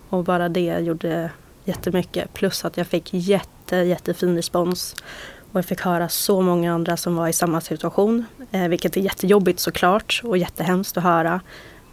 och 0.09 0.25
bara 0.25 0.49
det 0.49 0.79
gjorde 0.79 1.31
jättemycket. 1.64 2.35
Plus 2.35 2.64
att 2.64 2.76
jag 2.76 2.87
fick 2.87 3.14
jätte, 3.14 3.76
jättefin 3.76 4.37
respons. 4.37 4.97
Och 5.54 5.58
jag 5.58 5.64
fick 5.64 5.80
höra 5.80 6.08
så 6.08 6.40
många 6.40 6.75
andra 6.75 6.96
som 6.96 7.16
var 7.16 7.28
i 7.28 7.32
samma 7.32 7.61
situation. 7.61 8.25
Eh, 8.50 8.68
vilket 8.68 8.96
är 8.96 9.00
jättejobbigt 9.00 9.61
såklart 9.61 10.20
och 10.25 10.38
jättehemskt 10.38 10.96
att 10.96 11.02
höra. 11.02 11.40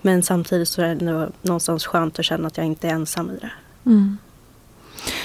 Men 0.02 0.24
samtidigt 0.24 0.68
så 0.68 0.82
är 0.82 0.96
det 0.96 1.30
någonstans 1.42 1.86
skönt 1.86 2.20
att 2.20 2.26
känna 2.26 2.48
att 2.48 2.58
jag 2.58 2.66
inte 2.66 2.88
är 2.88 2.92
ensam 2.92 3.30
i 3.30 3.38
det. 3.42 3.52
Mm. 3.86 4.18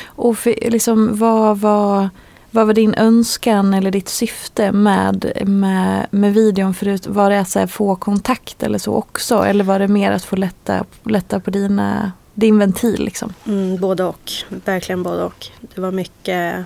Och 0.04 0.38
för, 0.38 0.70
liksom, 0.70 1.18
vad, 1.18 1.58
var, 1.58 2.08
vad 2.50 2.66
var 2.66 2.74
din 2.74 2.94
önskan 2.94 3.74
eller 3.74 3.90
ditt 3.90 4.08
syfte 4.08 4.72
med, 4.72 5.32
med, 5.46 6.06
med 6.10 6.34
videon? 6.34 6.74
Förut, 6.74 7.06
var 7.06 7.30
det 7.30 7.40
att 7.40 7.54
här, 7.54 7.66
få 7.66 7.96
kontakt 7.96 8.62
eller 8.62 8.78
så 8.78 8.94
också? 8.94 9.34
Eller 9.44 9.64
var 9.64 9.78
det 9.78 9.88
mer 9.88 10.12
att 10.12 10.24
få 10.24 10.36
lätta, 10.36 10.84
lätta 11.02 11.40
på 11.40 11.50
dina, 11.50 12.12
din 12.34 12.58
ventil? 12.58 13.04
Liksom? 13.04 13.32
Mm, 13.46 13.76
både 13.76 14.04
och. 14.04 14.32
Verkligen 14.48 15.02
både 15.02 15.24
och. 15.24 15.46
Det 15.74 15.80
var 15.80 15.90
mycket, 15.90 16.64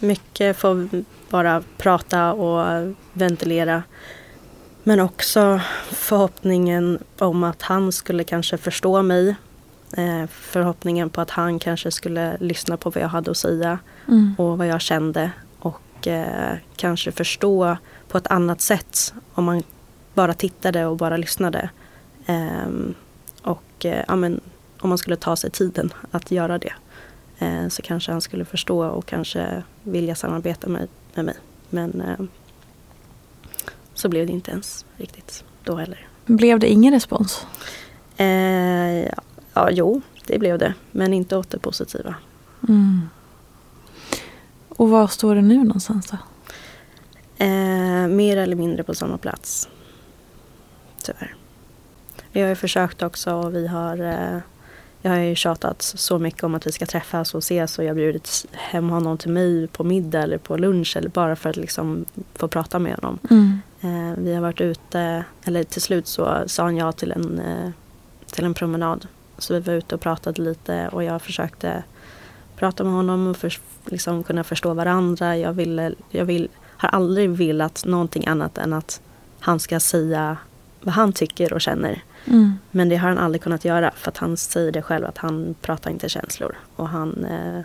mycket 0.00 0.56
för 0.56 0.88
bara 1.30 1.62
prata 1.76 2.32
och 2.32 2.94
ventilera. 3.12 3.82
Men 4.82 5.00
också 5.00 5.60
förhoppningen 5.90 6.98
om 7.18 7.44
att 7.44 7.62
han 7.62 7.92
skulle 7.92 8.24
kanske 8.24 8.58
förstå 8.58 9.02
mig 9.02 9.36
eh, 9.96 10.26
förhoppningen 10.30 11.10
på 11.10 11.20
att 11.20 11.30
han 11.30 11.58
kanske 11.58 11.90
skulle 11.90 12.36
lyssna 12.40 12.76
på 12.76 12.90
vad 12.90 13.02
jag 13.02 13.08
hade 13.08 13.30
att 13.30 13.36
säga 13.36 13.78
mm. 14.08 14.34
och 14.38 14.58
vad 14.58 14.66
jag 14.66 14.80
kände 14.80 15.30
och 15.58 16.06
eh, 16.06 16.56
kanske 16.76 17.12
förstå 17.12 17.76
på 18.08 18.18
ett 18.18 18.26
annat 18.26 18.60
sätt 18.60 19.14
om 19.34 19.44
man 19.44 19.62
bara 20.14 20.34
tittade 20.34 20.86
och 20.86 20.96
bara 20.96 21.16
lyssnade. 21.16 21.70
Eh, 22.26 22.68
och 23.42 23.86
ja, 24.08 24.16
men, 24.16 24.40
om 24.80 24.88
man 24.88 24.98
skulle 24.98 25.16
ta 25.16 25.36
sig 25.36 25.50
tiden 25.50 25.92
att 26.10 26.30
göra 26.30 26.58
det 26.58 26.66
eh, 26.68 26.87
så 27.68 27.82
kanske 27.82 28.12
han 28.12 28.20
skulle 28.20 28.44
förstå 28.44 28.86
och 28.86 29.06
kanske 29.06 29.62
vilja 29.82 30.14
samarbeta 30.14 30.68
med, 30.68 30.88
med 31.14 31.24
mig. 31.24 31.36
Men 31.70 32.00
eh, 32.00 32.18
så 33.94 34.08
blev 34.08 34.26
det 34.26 34.32
inte 34.32 34.50
ens 34.50 34.86
riktigt 34.96 35.44
då 35.64 35.76
heller. 35.76 36.08
Blev 36.26 36.58
det 36.58 36.68
ingen 36.68 36.92
respons? 36.92 37.46
Eh, 38.16 39.08
Ja, 39.58 39.70
jo, 39.70 40.00
det 40.26 40.38
blev 40.38 40.58
det. 40.58 40.74
Men 40.90 41.14
inte 41.14 41.36
åt 41.36 41.50
det 41.50 41.58
positiva. 41.58 42.14
Mm. 42.68 43.08
Och 44.68 44.88
var 44.88 45.06
står 45.06 45.34
du 45.34 45.42
nu 45.42 45.58
någonstans 45.58 46.10
då? 46.10 46.16
Eh, 47.44 48.06
mer 48.08 48.36
eller 48.36 48.56
mindre 48.56 48.82
på 48.82 48.94
samma 48.94 49.18
plats. 49.18 49.68
Tyvärr. 51.02 51.34
Vi 52.32 52.40
har 52.40 52.48
ju 52.48 52.54
försökt 52.54 53.02
också 53.02 53.34
och 53.34 53.54
vi 53.54 53.66
har 53.66 53.98
eh, 53.98 54.38
jag 55.02 55.10
har 55.10 55.18
ju 55.18 55.34
tjatat 55.34 55.82
så 55.82 56.18
mycket 56.18 56.44
om 56.44 56.54
att 56.54 56.66
vi 56.66 56.72
ska 56.72 56.86
träffas 56.86 57.34
och 57.34 57.38
ses 57.38 57.78
och 57.78 57.84
jag 57.84 57.90
har 57.90 57.94
bjudit 57.94 58.46
hem 58.52 58.90
honom 58.90 59.18
till 59.18 59.30
mig 59.30 59.66
på 59.66 59.84
middag 59.84 60.22
eller 60.22 60.38
på 60.38 60.56
lunch 60.56 60.96
eller 60.96 61.08
bara 61.08 61.36
för 61.36 61.50
att 61.50 61.56
liksom 61.56 62.04
få 62.34 62.48
prata 62.48 62.78
med 62.78 62.94
honom. 62.94 63.18
Mm. 63.30 63.60
Eh, 63.80 64.18
vi 64.18 64.34
har 64.34 64.42
varit 64.42 64.60
ute, 64.60 65.24
eller 65.44 65.64
till 65.64 65.82
slut 65.82 66.06
så 66.06 66.42
sa 66.46 66.62
han 66.62 66.76
ja 66.76 66.92
till 66.92 67.12
en, 67.12 67.38
eh, 67.38 67.70
till 68.26 68.44
en 68.44 68.54
promenad 68.54 69.06
så 69.38 69.54
vi 69.54 69.60
var 69.60 69.74
ute 69.74 69.94
och 69.94 70.00
pratade 70.00 70.42
lite 70.42 70.88
och 70.88 71.04
jag 71.04 71.22
försökte 71.22 71.82
prata 72.56 72.84
med 72.84 72.92
honom 72.92 73.26
och 73.26 73.36
för, 73.36 73.52
liksom 73.84 74.24
kunna 74.24 74.44
förstå 74.44 74.74
varandra. 74.74 75.36
Jag, 75.36 75.52
ville, 75.52 75.94
jag 76.10 76.24
vill, 76.24 76.48
har 76.60 76.88
aldrig 76.88 77.30
velat 77.30 77.84
någonting 77.84 78.26
annat 78.26 78.58
än 78.58 78.72
att 78.72 79.00
han 79.40 79.60
ska 79.60 79.80
säga 79.80 80.36
vad 80.80 80.94
han 80.94 81.12
tycker 81.12 81.52
och 81.52 81.60
känner. 81.60 82.02
Mm. 82.30 82.58
Men 82.70 82.88
det 82.88 82.96
har 82.96 83.08
han 83.08 83.18
aldrig 83.18 83.42
kunnat 83.42 83.64
göra 83.64 83.90
för 83.90 84.10
att 84.10 84.16
han 84.16 84.36
säger 84.36 84.72
det 84.72 84.82
själv 84.82 85.06
att 85.06 85.18
han 85.18 85.54
pratar 85.60 85.90
inte 85.90 86.08
känslor. 86.08 86.56
Och 86.76 86.88
han 86.88 87.24
eh, 87.24 87.60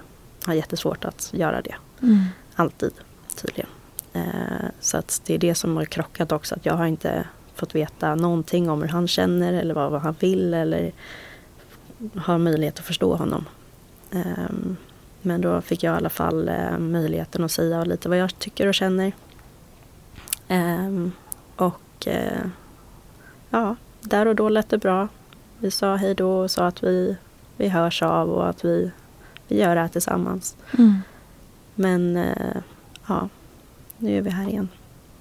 har 0.45 0.53
jättesvårt 0.53 1.05
att 1.05 1.29
göra 1.33 1.61
det. 1.61 1.75
Mm. 2.01 2.23
Alltid 2.55 2.91
tydligen. 3.35 3.69
Eh, 4.13 4.67
så 4.79 4.97
att 4.97 5.21
det 5.25 5.33
är 5.33 5.37
det 5.37 5.55
som 5.55 5.77
har 5.77 5.85
krockat 5.85 6.31
också. 6.31 6.55
Att 6.55 6.65
jag 6.65 6.73
har 6.73 6.85
inte 6.85 7.27
fått 7.55 7.75
veta 7.75 8.15
någonting 8.15 8.69
om 8.69 8.81
hur 8.81 8.89
han 8.89 9.07
känner 9.07 9.53
eller 9.53 9.73
vad, 9.73 9.91
vad 9.91 10.01
han 10.01 10.15
vill. 10.19 10.53
Eller 10.53 10.91
har 12.15 12.37
möjlighet 12.37 12.79
att 12.79 12.85
förstå 12.85 13.15
honom. 13.15 13.45
Um, 14.11 14.77
men 15.21 15.41
då 15.41 15.61
fick 15.61 15.83
jag 15.83 15.93
i 15.93 15.97
alla 15.97 16.09
fall 16.09 16.49
uh, 16.49 16.79
möjligheten 16.79 17.43
att 17.43 17.51
säga 17.51 17.83
lite 17.83 18.09
vad 18.09 18.17
jag 18.17 18.39
tycker 18.39 18.67
och 18.67 18.73
känner. 18.73 19.11
Um, 20.49 21.11
och 21.55 22.07
uh, 22.07 22.47
ja, 23.49 23.75
där 24.03 24.25
och 24.25 24.35
då 24.35 24.49
lät 24.49 24.69
det 24.69 24.77
bra. 24.77 25.07
Vi 25.59 25.71
sa 25.71 25.95
hej 25.95 26.15
då 26.15 26.39
och 26.39 26.51
sa 26.51 26.67
att 26.67 26.83
vi, 26.83 27.17
vi 27.57 27.69
hörs 27.69 28.01
av 28.01 28.29
och 28.29 28.49
att 28.49 28.65
vi, 28.65 28.91
vi 29.47 29.59
gör 29.59 29.75
det 29.75 29.81
här 29.81 29.87
tillsammans. 29.87 30.55
Mm. 30.77 31.01
Men 31.75 32.17
uh, 32.17 32.57
ja, 33.07 33.29
nu 33.97 34.17
är 34.17 34.21
vi 34.21 34.29
här 34.29 34.49
igen. 34.49 34.69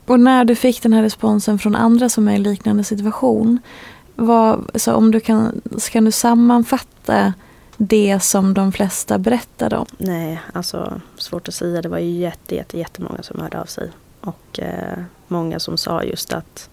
Och 0.07 0.21
när 0.21 0.45
du 0.45 0.55
fick 0.55 0.83
den 0.83 0.93
här 0.93 1.03
responsen 1.03 1.59
från 1.59 1.75
andra 1.75 2.09
som 2.09 2.29
är 2.29 2.35
i 2.35 2.39
liknande 2.39 2.85
situation, 2.85 3.59
vad, 4.15 4.71
så 4.75 4.95
om 4.95 5.11
du 5.11 5.21
kan, 5.21 5.61
kan 5.93 6.05
du 6.05 6.13
sammanfatta 6.13 7.33
det 7.77 8.21
som 8.21 8.55
de 8.55 8.73
flesta 8.73 9.19
berättade 9.19 9.77
om? 9.77 9.87
Nej, 9.99 10.41
alltså 10.53 11.01
svårt 11.17 11.49
att 11.49 11.55
säga. 11.55 11.83
Det 11.83 11.89
var 11.89 11.99
ju 11.99 12.11
jätte, 12.11 12.55
jätte, 12.55 12.79
jättemånga 12.79 13.23
som 13.23 13.41
hörde 13.41 13.61
av 13.61 13.65
sig. 13.65 13.91
Och 14.21 14.61
eh, 14.61 14.99
många 15.29 15.59
som 15.59 15.79
sa 15.79 16.03
just 16.03 16.33
att, 16.33 16.71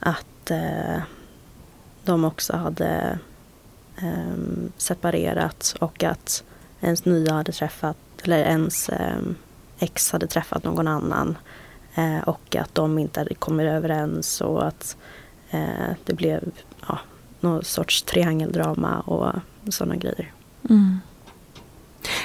att 0.00 0.50
eh, 0.50 1.02
de 2.04 2.24
också 2.24 2.56
hade 2.56 3.18
eh, 3.98 4.34
separerat 4.76 5.76
och 5.80 6.04
att 6.04 6.44
ens 6.80 7.04
nya 7.04 7.32
hade 7.32 7.52
träffat, 7.52 7.96
eller 8.22 8.38
ens 8.38 8.88
eh, 8.88 9.18
ex 9.78 10.12
hade 10.12 10.26
träffat 10.26 10.64
någon 10.64 10.88
annan. 10.88 11.38
Eh, 11.94 12.18
och 12.18 12.56
att 12.56 12.74
de 12.74 12.98
inte 12.98 13.20
hade 13.20 13.34
kommit 13.34 13.66
överens 13.66 14.40
och 14.40 14.66
att 14.66 14.96
Eh, 15.50 15.94
det 16.04 16.12
blev 16.14 16.40
ja, 16.88 16.98
någon 17.40 17.64
sorts 17.64 18.02
triangeldrama 18.02 19.00
och 19.00 19.32
sådana 19.68 19.96
grejer. 19.96 20.32
Mm. 20.70 21.00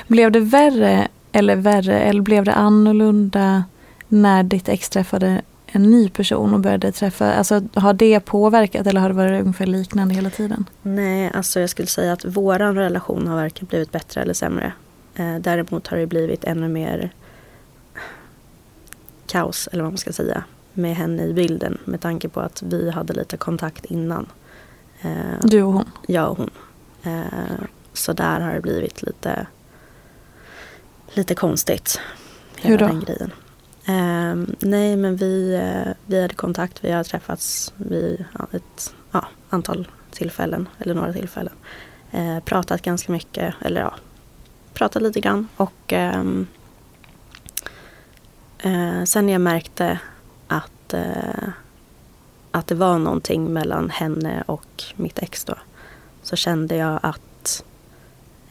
Blev 0.08 0.32
det 0.32 0.40
värre 0.40 1.08
eller 1.32 1.56
värre 1.56 2.00
eller 2.00 2.22
blev 2.22 2.44
det 2.44 2.54
annorlunda 2.54 3.64
när 4.08 4.44
ditt 4.44 4.70
ex 4.70 4.90
träffade 4.90 5.42
en 5.76 5.84
ny 5.84 6.10
person 6.10 6.54
och 6.54 6.60
började 6.60 6.92
träffa, 6.92 7.34
alltså 7.34 7.62
har 7.74 7.94
det 7.94 8.20
påverkat 8.20 8.88
eller 8.88 9.02
har 9.02 9.10
det 9.10 9.16
varit 9.16 9.42
ungefär 9.42 9.66
liknande 9.66 10.16
hela 10.16 10.30
tiden? 10.30 10.66
Nej, 10.82 11.32
alltså 11.34 11.60
jag 11.60 11.70
skulle 11.70 11.88
säga 11.88 12.14
att 12.14 12.26
våran 12.26 12.76
relation 12.76 13.28
har 13.28 13.36
varken 13.36 13.68
blivit 13.68 13.92
bättre 13.92 14.22
eller 14.22 14.34
sämre. 14.34 14.74
Eh, 15.16 15.36
däremot 15.36 15.88
har 15.88 15.98
det 15.98 16.08
blivit 16.08 16.44
ännu 16.44 16.68
mer 16.68 17.12
kaos, 19.28 19.70
eller 19.72 19.84
vad 19.84 19.92
man 19.92 19.98
ska 19.98 20.14
säga 20.14 20.44
med 20.74 20.96
henne 20.96 21.24
i 21.24 21.34
bilden 21.34 21.78
med 21.86 22.02
tanke 22.02 22.30
på 22.30 22.40
att 22.40 22.62
vi 22.62 22.92
hade 22.92 23.14
lite 23.14 23.38
kontakt 23.38 23.86
innan. 23.86 24.26
Eh, 25.02 25.12
du 25.42 25.62
och 25.62 25.74
hon? 25.74 25.86
Jag 26.08 26.32
och 26.32 26.38
hon. 26.38 26.50
Eh, 27.04 27.66
så 27.94 28.14
där 28.14 28.40
har 28.40 28.54
det 28.54 28.62
blivit 28.62 29.04
lite, 29.04 29.48
lite 31.14 31.36
konstigt. 31.36 32.00
Hur 32.62 32.78
då? 32.78 32.88
Den 32.88 33.00
grejen. 33.00 33.32
Eh, 33.86 34.36
nej 34.60 34.96
men 34.96 35.16
vi, 35.16 35.56
eh, 35.56 35.94
vi 36.06 36.22
hade 36.22 36.34
kontakt, 36.34 36.84
vi 36.84 36.92
har 36.92 37.04
träffats 37.04 37.74
vid 37.78 38.26
ett 38.52 38.96
ja, 39.12 39.26
antal 39.50 39.88
tillfällen, 40.12 40.70
eller 40.80 40.94
några 40.94 41.14
tillfällen. 41.14 41.54
Eh, 42.12 42.40
pratat 42.40 42.82
ganska 42.82 43.12
mycket, 43.12 43.56
eller 43.62 43.82
ja, 43.82 43.94
pratat 44.74 45.02
lite 45.02 45.20
grann. 45.20 45.48
Och 45.58 45.94
ehm, 45.94 46.48
eh, 48.58 49.04
sen 49.04 49.26
när 49.26 49.34
jag 49.34 49.42
märkte 49.42 50.00
att, 50.48 50.94
eh, 50.94 51.50
att 52.52 52.68
det 52.68 52.76
var 52.76 53.00
någonting 53.00 53.54
mellan 53.54 53.90
henne 53.90 54.44
och 54.48 54.84
mitt 54.96 55.20
ex 55.20 55.44
då, 55.44 55.56
så 56.24 56.36
kände 56.36 56.76
jag 56.76 57.00
att 57.04 57.64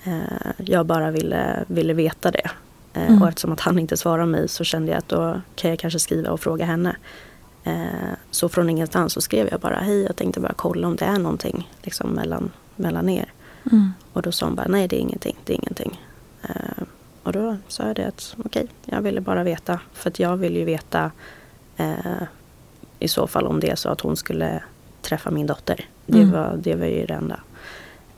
eh, 0.05 0.51
jag 0.59 0.87
bara 0.87 1.11
ville, 1.11 1.65
ville 1.69 1.93
veta 1.95 2.31
det. 2.31 2.51
Eh, 2.95 3.09
mm. 3.09 3.23
Och 3.23 3.29
eftersom 3.29 3.53
att 3.53 3.61
han 3.61 3.79
inte 3.79 3.97
svarade 3.97 4.27
mig 4.27 4.49
så 4.49 4.65
kände 4.65 4.93
jag 4.93 4.99
att 4.99 5.09
då 5.09 5.41
kan 5.55 5.71
jag 5.71 5.79
kanske 5.79 5.99
skriva 5.99 6.31
och 6.31 6.41
fråga 6.41 6.65
henne. 6.65 6.97
Eh, 7.65 8.15
så 8.31 8.49
från 8.49 8.71
ingenstans 8.71 9.13
så 9.13 9.21
skrev 9.21 9.49
jag 9.51 9.61
bara 9.61 9.77
hej, 9.77 10.03
jag 10.03 10.17
tänkte 10.17 10.41
bara 10.41 10.55
kolla 10.57 10.89
om 10.89 10.97
det 10.97 11.05
är 11.05 11.19
någonting 11.19 11.71
liksom, 11.83 12.11
mellan, 12.11 12.51
mellan 12.77 13.09
er. 13.09 13.33
Mm. 13.73 13.93
Och 14.13 14.23
då 14.23 14.33
sa 14.33 14.47
hon 14.47 14.55
bara 14.55 14.69
nej 14.69 14.89
det 14.89 14.97
är 14.97 15.01
ingenting, 15.01 15.37
det 15.45 15.53
är 15.53 15.57
ingenting. 15.57 16.01
Eh, 16.43 16.85
och 17.23 17.33
då 17.33 17.57
sa 17.69 17.87
jag 17.87 17.97
det 17.97 18.07
att 18.07 18.35
okej, 18.39 18.63
okay, 18.63 18.69
jag 18.85 19.03
ville 19.03 19.21
bara 19.21 19.45
veta. 19.45 19.81
För 19.93 20.11
att 20.11 20.19
jag 20.19 20.37
vill 20.37 20.57
ju 20.57 20.65
veta 20.65 21.11
eh, 21.77 22.23
i 22.99 23.09
så 23.09 23.27
fall 23.27 23.47
om 23.47 23.61
det 23.61 23.71
är 23.71 23.77
så 23.77 23.89
att 23.89 24.01
hon 24.01 24.17
skulle 24.17 24.63
träffa 25.03 25.31
min 25.31 25.47
dotter. 25.47 25.85
Det, 26.07 26.19
mm. 26.19 26.33
var, 26.33 26.57
det 26.63 26.75
var 26.75 26.87
ju 26.87 27.07
det 27.07 27.15
enda. 27.15 27.41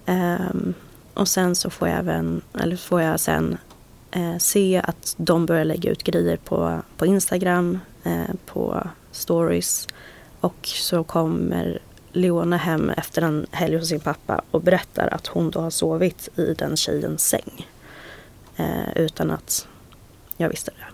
Um, 0.07 0.75
och 1.15 1.29
sen 1.29 1.55
så 1.55 1.71
får 1.71 1.89
jag 1.89 1.99
även, 1.99 2.41
eller 2.61 2.77
får 2.77 3.03
jag 3.03 3.21
sen 3.21 3.59
eh, 4.17 4.39
se 4.39 4.83
att 4.85 5.15
de 5.17 5.47
börjar 5.47 5.65
lägga 5.65 5.91
ut 5.91 6.03
grejer 6.03 6.37
på, 6.37 6.81
på 6.97 7.07
Instagram, 7.07 7.79
eh, 8.05 8.35
på 8.47 8.87
stories. 9.11 9.89
Och 10.41 10.57
så 10.63 11.05
kommer 11.05 11.79
Leona 12.13 12.57
hem 12.57 12.91
efter 12.91 13.23
en 13.23 13.47
helg 13.51 13.77
hos 13.77 13.89
sin 13.89 14.01
pappa 14.01 14.43
och 14.51 14.63
berättar 14.63 15.09
att 15.09 15.27
hon 15.27 15.51
då 15.51 15.61
har 15.61 15.71
sovit 15.71 16.29
i 16.37 16.55
den 16.55 16.77
tjejens 16.77 17.29
säng. 17.29 17.67
Eh, 18.57 18.97
utan 18.97 19.31
att 19.31 19.69
jag 20.37 20.49
visste 20.49 20.71
det. 20.71 20.87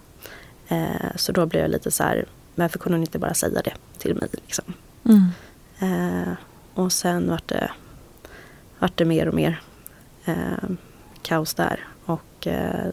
Eh, 0.75 1.17
så 1.17 1.33
då 1.33 1.47
blev 1.47 1.63
jag 1.63 1.71
lite 1.71 1.91
så 1.91 2.03
här, 2.03 2.27
varför 2.55 2.79
kunde 2.79 2.97
hon 2.97 3.03
inte 3.03 3.19
bara 3.19 3.35
säga 3.35 3.63
det 3.63 3.75
till 3.99 4.15
mig? 4.15 4.29
Liksom. 4.33 4.75
Mm. 5.05 5.29
Eh, 5.79 6.33
och 6.75 6.93
sen 6.93 7.31
vart 7.31 7.49
det, 7.49 7.71
vart 8.79 8.97
det 8.97 9.05
mer 9.05 9.29
och 9.29 9.35
mer 9.35 9.61
eh, 10.25 10.69
kaos 11.23 11.55
där. 11.55 11.87
Och 12.05 12.47
eh, 12.47 12.91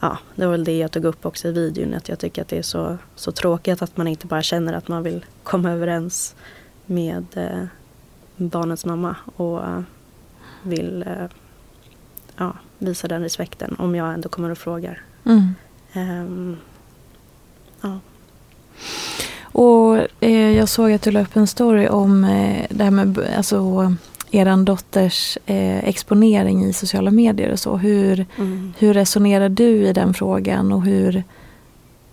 ja, 0.00 0.18
det 0.34 0.44
var 0.44 0.52
väl 0.52 0.64
det 0.64 0.78
jag 0.78 0.92
tog 0.92 1.04
upp 1.04 1.26
också 1.26 1.48
i 1.48 1.52
videon. 1.52 1.94
Att 1.94 2.08
jag 2.08 2.18
tycker 2.18 2.42
att 2.42 2.48
det 2.48 2.58
är 2.58 2.62
så, 2.62 2.98
så 3.14 3.32
tråkigt 3.32 3.82
att 3.82 3.96
man 3.96 4.08
inte 4.08 4.26
bara 4.26 4.42
känner 4.42 4.72
att 4.72 4.88
man 4.88 5.02
vill 5.02 5.24
komma 5.42 5.70
överens 5.70 6.34
med 6.86 7.26
eh, 7.34 7.64
barnets 8.36 8.84
mamma. 8.84 9.16
Och 9.36 9.64
eh, 9.64 9.80
vill 10.62 11.02
eh, 11.02 11.26
ja, 12.36 12.52
visa 12.78 13.08
den 13.08 13.22
respekten 13.22 13.76
om 13.78 13.94
jag 13.94 14.14
ändå 14.14 14.28
kommer 14.28 14.50
och 14.50 14.58
frågar. 14.58 15.02
Mm. 15.24 15.54
Um, 15.94 16.56
ja. 17.80 17.98
Och 19.42 19.96
eh, 20.20 20.50
jag 20.50 20.68
såg 20.68 20.92
att 20.92 21.02
du 21.02 21.10
la 21.10 21.20
upp 21.20 21.36
en 21.36 21.46
story 21.46 21.88
om 21.88 22.24
eh, 22.24 22.66
det 22.70 22.84
här 22.84 22.90
med 22.90 23.18
alltså, 23.36 23.94
er 24.30 24.64
dotters 24.64 25.38
eh, 25.46 25.88
exponering 25.88 26.64
i 26.64 26.72
sociala 26.72 27.10
medier 27.10 27.52
och 27.52 27.58
så. 27.58 27.76
Hur, 27.76 28.26
mm. 28.38 28.72
hur 28.78 28.94
resonerar 28.94 29.48
du 29.48 29.86
i 29.86 29.92
den 29.92 30.14
frågan 30.14 30.72
och 30.72 30.82
hur, 30.82 31.16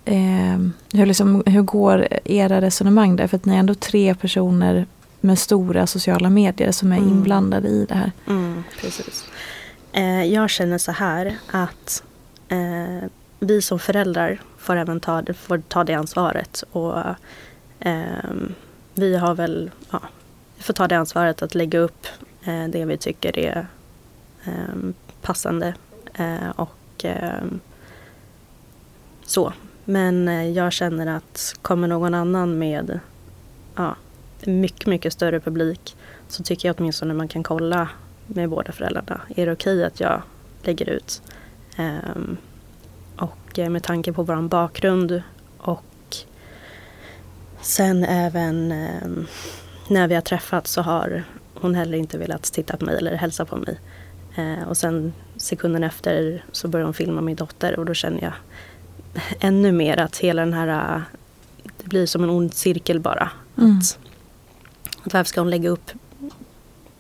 eh, 0.06 0.60
hur, 0.94 1.06
liksom, 1.06 1.44
hur 1.46 1.62
går 1.62 2.08
era 2.26 2.62
resonemang 2.62 3.16
där? 3.16 3.28
För 3.28 3.38
att 3.38 3.46
ni 3.46 3.56
är 3.56 3.60
ändå 3.60 3.76
tre 3.76 4.16
personer 4.16 4.86
med 5.22 5.40
stora 5.40 5.88
sociala 5.88 6.30
medier 6.30 6.72
som 6.72 6.92
är 6.92 6.98
mm. 6.98 7.10
inblandade 7.10 7.68
i 7.68 7.86
det 7.86 7.96
här. 7.96 8.12
Mm, 8.28 8.64
precis. 8.82 9.26
Eh, 9.92 10.24
jag 10.24 10.50
känner 10.50 10.78
så 10.78 10.92
här 10.92 11.36
att 11.52 12.04
eh, 12.50 13.10
vi 13.40 13.62
som 13.62 13.80
föräldrar 13.80 14.42
får 14.58 14.76
även 14.76 15.00
ta, 15.00 15.24
får 15.34 15.58
ta 15.58 15.84
det 15.84 15.94
ansvaret. 15.94 16.64
Och 16.72 17.00
eh, 17.80 18.32
vi 18.94 19.18
har 19.18 19.36
väl, 19.36 19.72
ja, 19.90 20.02
får 20.66 20.74
ta 20.74 20.88
det 20.88 20.98
ansvaret 20.98 21.42
att 21.42 21.56
lägga 21.56 21.80
upp 21.80 22.08
eh, 22.44 22.68
det 22.68 22.86
vi 22.86 22.98
tycker 22.98 23.40
är 23.40 23.68
eh, 24.46 24.92
passande. 25.22 25.74
Eh, 26.14 26.50
och 26.56 27.06
ehm, 27.06 27.60
så. 29.26 29.54
Men 29.86 30.28
eh, 30.28 30.50
jag 30.50 30.74
känner 30.74 31.18
att 31.18 31.56
kommer 31.62 31.88
någon 31.88 32.14
annan 32.14 32.58
med 32.58 33.00
ja, 33.76 33.96
mycket, 34.46 34.88
mycket 34.88 35.14
större 35.14 35.40
publik 35.40 35.96
så 36.28 36.44
tycker 36.44 36.68
jag 36.70 36.76
åtminstone 36.80 37.14
man 37.14 37.28
kan 37.28 37.44
kolla 37.44 37.90
med 38.28 38.50
båda 38.50 38.72
föräldrarna. 38.72 39.22
Är 39.36 39.46
det 39.46 39.52
okej 39.52 39.76
okay 39.76 39.84
att 39.86 40.00
jag 40.00 40.22
lägger 40.64 40.90
ut? 40.90 41.22
Ehm, 41.76 42.38
och 43.18 43.60
eh, 43.60 43.70
med 43.70 43.84
tanke 43.84 44.14
på 44.14 44.24
vår 44.24 44.42
bakgrund 44.42 45.22
och 45.58 45.84
sen 47.62 48.04
även 48.06 48.72
ehm, 48.72 49.28
när 49.88 50.08
vi 50.08 50.16
har 50.16 50.22
träffats 50.22 50.72
så 50.72 50.82
har 50.82 51.24
hon 51.54 51.76
heller 51.76 51.98
inte 51.98 52.18
velat 52.18 52.44
titta 52.44 52.78
på 52.78 52.86
mig 52.86 52.98
eller 52.98 53.16
hälsa 53.16 53.46
på 53.46 53.56
mig. 53.56 53.80
Uh, 54.38 54.68
och 54.68 54.78
sen 54.78 55.14
sekunden 55.36 55.84
efter 55.84 56.44
så 56.52 56.68
börjar 56.68 56.86
hon 56.86 56.94
filma 56.94 57.22
min 57.22 57.36
dotter 57.36 57.80
och 57.80 57.86
då 57.86 57.94
känner 57.94 58.22
jag 58.22 58.34
ännu 59.40 59.72
mer 59.72 59.98
att 59.98 60.18
hela 60.18 60.42
den 60.42 60.54
här, 60.54 61.02
det 61.78 61.88
blir 61.88 62.06
som 62.06 62.24
en 62.24 62.30
ond 62.30 62.54
cirkel 62.54 63.00
bara. 63.00 63.32
Mm. 63.58 63.78
Att, 63.78 64.00
att 65.04 65.14
varför 65.14 65.30
ska 65.30 65.42
hon 65.42 65.50
lägga 65.50 65.70
upp 65.70 65.92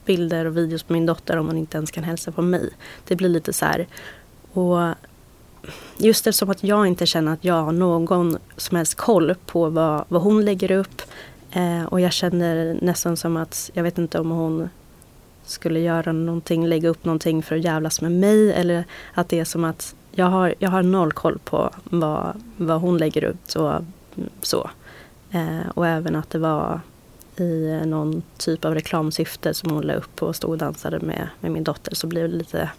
bilder 0.05 0.45
och 0.45 0.57
videos 0.57 0.83
på 0.83 0.93
min 0.93 1.05
dotter 1.05 1.37
om 1.37 1.47
hon 1.47 1.57
inte 1.57 1.77
ens 1.77 1.91
kan 1.91 2.03
hälsa 2.03 2.31
på 2.31 2.41
mig. 2.41 2.69
Det 3.07 3.15
blir 3.15 3.29
lite 3.29 3.53
så 3.53 3.65
här. 3.65 3.87
Och 4.51 4.95
just 5.97 6.27
eftersom 6.27 6.49
att 6.49 6.63
jag 6.63 6.87
inte 6.87 7.05
känner 7.05 7.33
att 7.33 7.43
jag 7.43 7.63
har 7.63 7.71
någon 7.71 8.37
som 8.57 8.77
helst 8.77 8.95
koll 8.95 9.35
på 9.45 9.69
vad, 9.69 10.05
vad 10.07 10.21
hon 10.21 10.45
lägger 10.45 10.71
upp. 10.71 11.01
Eh, 11.55 11.83
och 11.83 12.01
jag 12.01 12.13
känner 12.13 12.77
nästan 12.81 13.17
som 13.17 13.37
att, 13.37 13.71
jag 13.73 13.83
vet 13.83 13.97
inte 13.97 14.19
om 14.19 14.29
hon 14.31 14.69
skulle 15.43 15.79
göra 15.79 16.11
någonting, 16.11 16.67
lägga 16.67 16.89
upp 16.89 17.05
någonting 17.05 17.43
för 17.43 17.55
att 17.55 17.63
jävlas 17.63 18.01
med 18.01 18.11
mig. 18.11 18.53
Eller 18.53 18.83
att 19.13 19.29
det 19.29 19.39
är 19.39 19.45
som 19.45 19.63
att 19.63 19.95
jag 20.11 20.25
har, 20.25 20.55
jag 20.59 20.69
har 20.69 20.83
noll 20.83 21.13
koll 21.13 21.39
på 21.39 21.69
vad, 21.83 22.41
vad 22.57 22.81
hon 22.81 22.97
lägger 22.97 23.23
ut 23.23 23.55
och 23.55 23.73
så. 24.41 24.69
Eh, 25.31 25.69
och 25.73 25.87
även 25.87 26.15
att 26.15 26.29
det 26.29 26.39
var 26.39 26.81
i 27.37 27.81
någon 27.85 28.23
typ 28.37 28.65
av 28.65 28.73
reklamsyfte 28.73 29.53
som 29.53 29.71
hon 29.71 29.83
la 29.83 29.93
upp 29.93 30.23
och 30.23 30.35
stod 30.35 30.51
och 30.51 30.57
dansade 30.57 30.99
med, 30.99 31.29
med 31.39 31.51
min 31.51 31.63
dotter 31.63 31.95
så 31.95 32.07
blev 32.07 32.29
det 32.29 32.37
lite, 32.37 32.69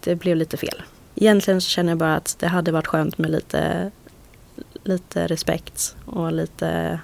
det 0.00 0.14
blev 0.14 0.36
lite 0.36 0.56
fel. 0.56 0.82
Egentligen 1.14 1.60
så 1.60 1.68
känner 1.68 1.90
jag 1.90 1.98
bara 1.98 2.16
att 2.16 2.36
det 2.38 2.46
hade 2.46 2.72
varit 2.72 2.86
skönt 2.86 3.18
med 3.18 3.30
lite, 3.30 3.90
lite 4.82 5.26
respekt 5.26 5.96
och 6.04 6.32
lite, 6.32 7.00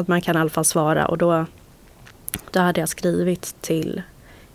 att 0.00 0.08
man 0.08 0.20
kan 0.20 0.36
i 0.36 0.38
alla 0.38 0.50
fall 0.50 0.64
svara 0.64 1.06
och 1.06 1.18
då, 1.18 1.46
då 2.50 2.60
hade 2.60 2.80
jag 2.80 2.88
skrivit 2.88 3.56
till 3.60 4.02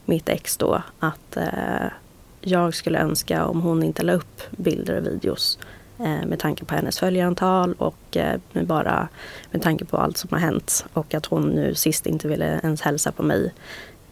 mitt 0.05 0.29
ex 0.29 0.57
då 0.57 0.81
att 0.99 1.37
eh, 1.37 1.87
jag 2.41 2.73
skulle 2.73 2.99
önska 2.99 3.45
om 3.45 3.61
hon 3.61 3.83
inte 3.83 4.03
la 4.03 4.13
upp 4.13 4.41
bilder 4.51 4.97
och 4.97 5.05
videos 5.05 5.59
Eh, 5.99 6.25
med 6.25 6.39
tanke 6.39 6.65
på 6.65 6.75
hennes 6.75 6.99
följarantal 6.99 7.73
och 7.73 8.17
eh, 8.17 8.39
med 8.51 8.67
bara 8.67 9.07
med 9.51 9.61
tanke 9.61 9.85
på 9.85 9.97
allt 9.97 10.17
som 10.17 10.29
har 10.31 10.39
hänt 10.39 10.85
och 10.93 11.13
att 11.13 11.25
hon 11.25 11.49
nu 11.49 11.75
sist 11.75 12.05
inte 12.05 12.27
ville 12.27 12.59
ens 12.63 12.81
hälsa 12.81 13.11
på 13.11 13.23
mig. 13.23 13.53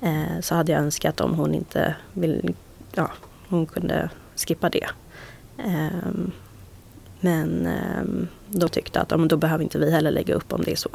Eh, 0.01 0.39
så 0.41 0.55
hade 0.55 0.71
jag 0.71 0.81
önskat 0.81 1.21
om 1.21 1.33
hon 1.33 1.53
inte 1.53 1.95
vill, 2.13 2.55
ja, 2.93 3.11
hon 3.49 3.65
kunde 3.65 4.09
skippa 4.35 4.69
det. 4.69 4.87
Ehm, 5.57 6.31
men 7.19 7.67
ehm, 7.67 8.27
då 8.49 8.67
tyckte 8.67 8.99
jag 8.99 9.21
att 9.21 9.29
då 9.29 9.37
behöver 9.37 9.63
inte 9.63 9.79
vi 9.79 9.91
heller 9.91 10.11
lägga 10.11 10.35
upp 10.35 10.53
om 10.53 10.61
det 10.61 10.71
är 10.71 10.75
så. 10.75 10.89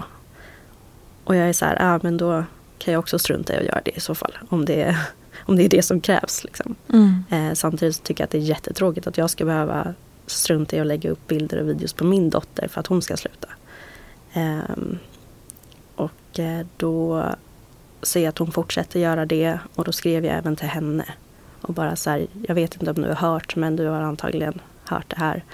Och 1.28 1.36
jag 1.36 1.48
är 1.48 1.52
så 1.52 1.64
här, 1.64 1.76
ja 1.80 2.00
men 2.02 2.16
då 2.16 2.44
kan 2.78 2.94
jag 2.94 2.98
också 2.98 3.18
strunta 3.18 3.54
i 3.54 3.56
att 3.56 3.64
göra 3.64 3.80
det 3.84 3.96
i 3.96 4.00
så 4.00 4.14
fall. 4.14 4.38
Om 4.48 4.64
det 4.64 4.82
är, 4.82 4.96
om 5.38 5.56
det, 5.56 5.64
är 5.64 5.68
det 5.68 5.82
som 5.82 6.00
krävs. 6.00 6.44
Liksom. 6.44 6.74
Mm. 6.92 7.56
samtidigt 7.56 8.02
tycker 8.02 8.22
jag 8.22 8.26
att 8.26 8.30
det 8.30 8.38
är 8.38 8.42
jättetråkigt 8.42 9.06
att 9.06 9.18
jag 9.18 9.30
ska 9.30 9.44
behöva 9.44 9.94
strunta 10.26 10.76
i 10.76 10.80
att 10.80 10.86
lägga 10.86 11.10
upp 11.10 11.26
bilder 11.26 11.60
och 11.60 11.68
videos 11.68 11.92
på 11.92 12.04
min 12.04 12.30
dotter 12.30 12.68
för 12.68 12.80
att 12.80 12.86
hon 12.86 13.02
ska 13.02 13.16
sluta. 13.16 13.48
Och 15.94 16.38
eh, 16.38 16.66
då 16.76 17.24
ser 18.02 18.20
jag 18.20 18.28
att 18.28 18.38
hon 18.38 18.52
fortsätter 18.52 19.00
göra 19.00 19.26
det 19.26 19.58
och 19.74 19.84
då 19.84 19.92
skrev 19.92 20.24
jag 20.24 20.36
även 20.38 20.56
till 20.56 20.68
henne. 20.68 21.04
Och 21.60 21.74
bara 21.74 21.96
så 21.96 22.10
här, 22.10 22.26
jag 22.48 22.54
vet 22.54 22.74
inte 22.74 22.90
om 22.90 23.02
du 23.02 23.08
har 23.08 23.30
hört 23.30 23.56
men 23.56 23.76
du 23.76 23.86
har 23.86 24.00
antagligen 24.00 24.60
hört 24.84 25.10
det 25.10 25.16
här. 25.16 25.44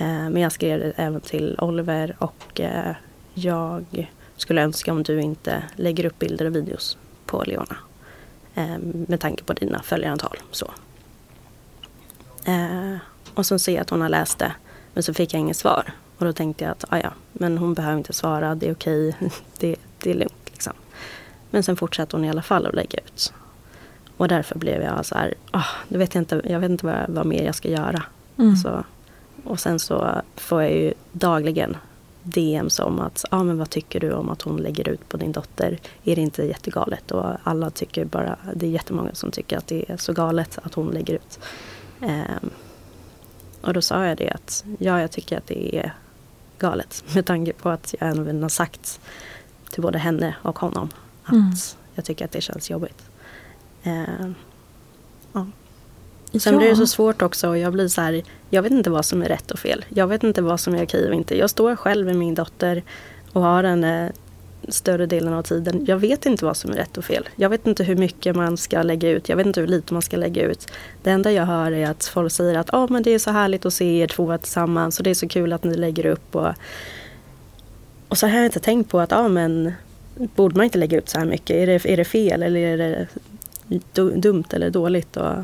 Uh, 0.00 0.30
men 0.30 0.36
jag 0.36 0.52
skrev 0.52 0.80
det 0.80 0.92
även 0.96 1.20
till 1.20 1.58
Oliver 1.60 2.16
och 2.18 2.60
uh, 2.60 2.92
jag 3.34 4.08
skulle 4.44 4.62
önska 4.62 4.92
om 4.92 5.02
du 5.02 5.20
inte 5.20 5.62
lägger 5.76 6.04
upp 6.04 6.18
bilder 6.18 6.44
och 6.44 6.56
videos 6.56 6.98
på 7.26 7.42
Leona. 7.46 7.76
Uh, 8.58 8.78
med 9.08 9.20
tanke 9.20 9.44
på 9.44 9.52
dina 9.52 9.82
följarantal. 9.82 10.36
Så. 10.50 10.70
Och 13.34 13.46
så 13.46 13.58
ser 13.58 13.72
jag 13.72 13.82
att 13.82 13.90
hon 13.90 14.00
har 14.00 14.08
läst 14.08 14.38
det. 14.38 14.52
Men 14.94 15.02
så 15.02 15.14
fick 15.14 15.34
jag 15.34 15.40
inget 15.40 15.56
svar. 15.56 15.92
Och 16.18 16.24
då 16.24 16.32
tänkte 16.32 16.64
jag 16.64 16.70
att 16.70 16.84
ah, 16.88 16.98
ja, 16.98 17.12
men 17.32 17.58
hon 17.58 17.74
behöver 17.74 17.98
inte 17.98 18.12
svara, 18.12 18.54
det 18.54 18.68
är 18.68 18.72
okej, 18.72 19.16
det, 19.58 19.76
det 19.98 20.10
är 20.10 20.14
lugnt. 20.14 20.50
Liksom. 20.50 20.72
Men 21.50 21.62
sen 21.62 21.76
fortsatte 21.76 22.16
hon 22.16 22.24
i 22.24 22.30
alla 22.30 22.42
fall 22.42 22.66
att 22.66 22.74
lägga 22.74 22.98
ut. 22.98 23.32
Och 24.16 24.28
därför 24.28 24.58
blev 24.58 24.82
jag 24.82 25.06
så 25.06 25.14
här, 25.14 25.34
oh, 25.52 25.68
det 25.88 25.98
vet 25.98 26.14
jag, 26.14 26.22
inte, 26.22 26.42
jag 26.44 26.60
vet 26.60 26.70
inte 26.70 26.86
vad, 26.86 27.04
vad 27.08 27.26
mer 27.26 27.44
jag 27.44 27.54
ska 27.54 27.68
göra. 27.68 28.02
Mm. 28.38 28.56
Så, 28.56 28.84
och 29.44 29.60
sen 29.60 29.78
så 29.78 30.22
får 30.36 30.62
jag 30.62 30.72
ju 30.72 30.94
dagligen 31.12 31.76
DMs 32.24 32.78
om 32.78 33.00
att, 33.00 33.24
ah, 33.30 33.42
men 33.42 33.58
vad 33.58 33.70
tycker 33.70 34.00
du 34.00 34.12
om 34.12 34.30
att 34.30 34.42
hon 34.42 34.56
lägger 34.56 34.88
ut 34.88 35.08
på 35.08 35.16
din 35.16 35.32
dotter? 35.32 35.78
Är 36.04 36.16
det 36.16 36.22
inte 36.22 36.42
jättegalet? 36.42 37.10
Och 37.10 37.24
alla 37.42 37.70
tycker 37.70 38.04
bara, 38.04 38.38
det 38.54 38.66
är 38.66 38.70
jättemånga 38.70 39.14
som 39.14 39.30
tycker 39.30 39.58
att 39.58 39.66
det 39.66 39.90
är 39.90 39.96
så 39.96 40.12
galet 40.12 40.58
att 40.62 40.74
hon 40.74 40.90
lägger 40.90 41.14
ut. 41.14 41.38
Um, 42.00 42.50
och 43.60 43.72
då 43.72 43.82
sa 43.82 44.06
jag 44.06 44.18
det 44.18 44.30
att, 44.30 44.64
ja 44.78 45.00
jag 45.00 45.10
tycker 45.10 45.38
att 45.38 45.46
det 45.46 45.76
är 45.76 45.94
galet. 46.58 47.04
Med 47.14 47.26
tanke 47.26 47.52
på 47.52 47.68
att 47.68 47.94
jag 48.00 48.10
även 48.10 48.42
har 48.42 48.48
sagt 48.48 49.00
till 49.70 49.82
både 49.82 49.98
henne 49.98 50.34
och 50.42 50.58
honom 50.58 50.88
att 51.24 51.32
mm. 51.32 51.52
jag 51.94 52.04
tycker 52.04 52.24
att 52.24 52.32
det 52.32 52.40
känns 52.40 52.70
jobbigt. 52.70 53.02
Uh, 53.86 54.30
ja. 55.32 55.46
Sen 56.40 56.52
ja. 56.52 56.58
blir 56.58 56.68
det 56.68 56.76
så 56.76 56.86
svårt 56.86 57.22
också 57.22 57.48
och 57.48 57.58
jag 57.58 57.72
blir 57.72 57.88
så 57.88 58.00
här, 58.00 58.22
jag 58.54 58.62
vet 58.62 58.72
inte 58.72 58.90
vad 58.90 59.04
som 59.04 59.22
är 59.22 59.28
rätt 59.28 59.50
och 59.50 59.58
fel. 59.58 59.84
Jag 59.88 60.06
vet 60.06 60.22
inte 60.22 60.42
vad 60.42 60.60
som 60.60 60.74
är 60.74 60.84
okej 60.84 61.08
och 61.08 61.14
inte. 61.14 61.38
Jag 61.38 61.50
står 61.50 61.76
själv 61.76 62.06
med 62.06 62.16
min 62.16 62.34
dotter 62.34 62.82
och 63.32 63.42
har 63.42 63.64
henne 63.64 64.06
eh, 64.06 64.12
större 64.68 65.06
delen 65.06 65.32
av 65.32 65.42
tiden. 65.42 65.84
Jag 65.86 65.96
vet 65.96 66.26
inte 66.26 66.44
vad 66.44 66.56
som 66.56 66.70
är 66.70 66.74
rätt 66.74 66.98
och 66.98 67.04
fel. 67.04 67.28
Jag 67.36 67.48
vet 67.48 67.66
inte 67.66 67.84
hur 67.84 67.96
mycket 67.96 68.36
man 68.36 68.56
ska 68.56 68.82
lägga 68.82 69.10
ut. 69.10 69.28
Jag 69.28 69.36
vet 69.36 69.46
inte 69.46 69.60
hur 69.60 69.66
lite 69.66 69.92
man 69.92 70.02
ska 70.02 70.16
lägga 70.16 70.42
ut. 70.42 70.66
Det 71.02 71.10
enda 71.10 71.32
jag 71.32 71.46
hör 71.46 71.72
är 71.72 71.90
att 71.90 72.04
folk 72.04 72.32
säger 72.32 72.54
att 72.58 72.74
oh, 72.74 72.92
men 72.92 73.02
det 73.02 73.10
är 73.10 73.18
så 73.18 73.30
härligt 73.30 73.66
att 73.66 73.74
se 73.74 73.98
er 73.98 74.06
två 74.06 74.38
tillsammans 74.38 74.98
och 74.98 75.04
det 75.04 75.10
är 75.10 75.14
så 75.14 75.28
kul 75.28 75.52
att 75.52 75.64
ni 75.64 75.74
lägger 75.74 76.06
upp. 76.06 76.36
Och, 76.36 76.52
och 78.08 78.18
så 78.18 78.26
har 78.26 78.36
jag 78.36 78.44
inte 78.44 78.60
tänkt 78.60 78.90
på 78.90 79.00
att 79.00 79.12
ah, 79.12 79.28
men, 79.28 79.72
borde 80.16 80.56
man 80.56 80.64
inte 80.64 80.78
lägga 80.78 80.98
ut 80.98 81.08
så 81.08 81.18
här 81.18 81.26
mycket? 81.26 81.56
Är 81.56 81.66
det, 81.66 81.86
är 81.86 81.96
det 81.96 82.04
fel 82.04 82.42
eller 82.42 82.60
är 82.60 82.76
det 82.76 83.06
dumt 84.20 84.44
eller 84.50 84.70
dåligt? 84.70 85.16
Och, 85.16 85.34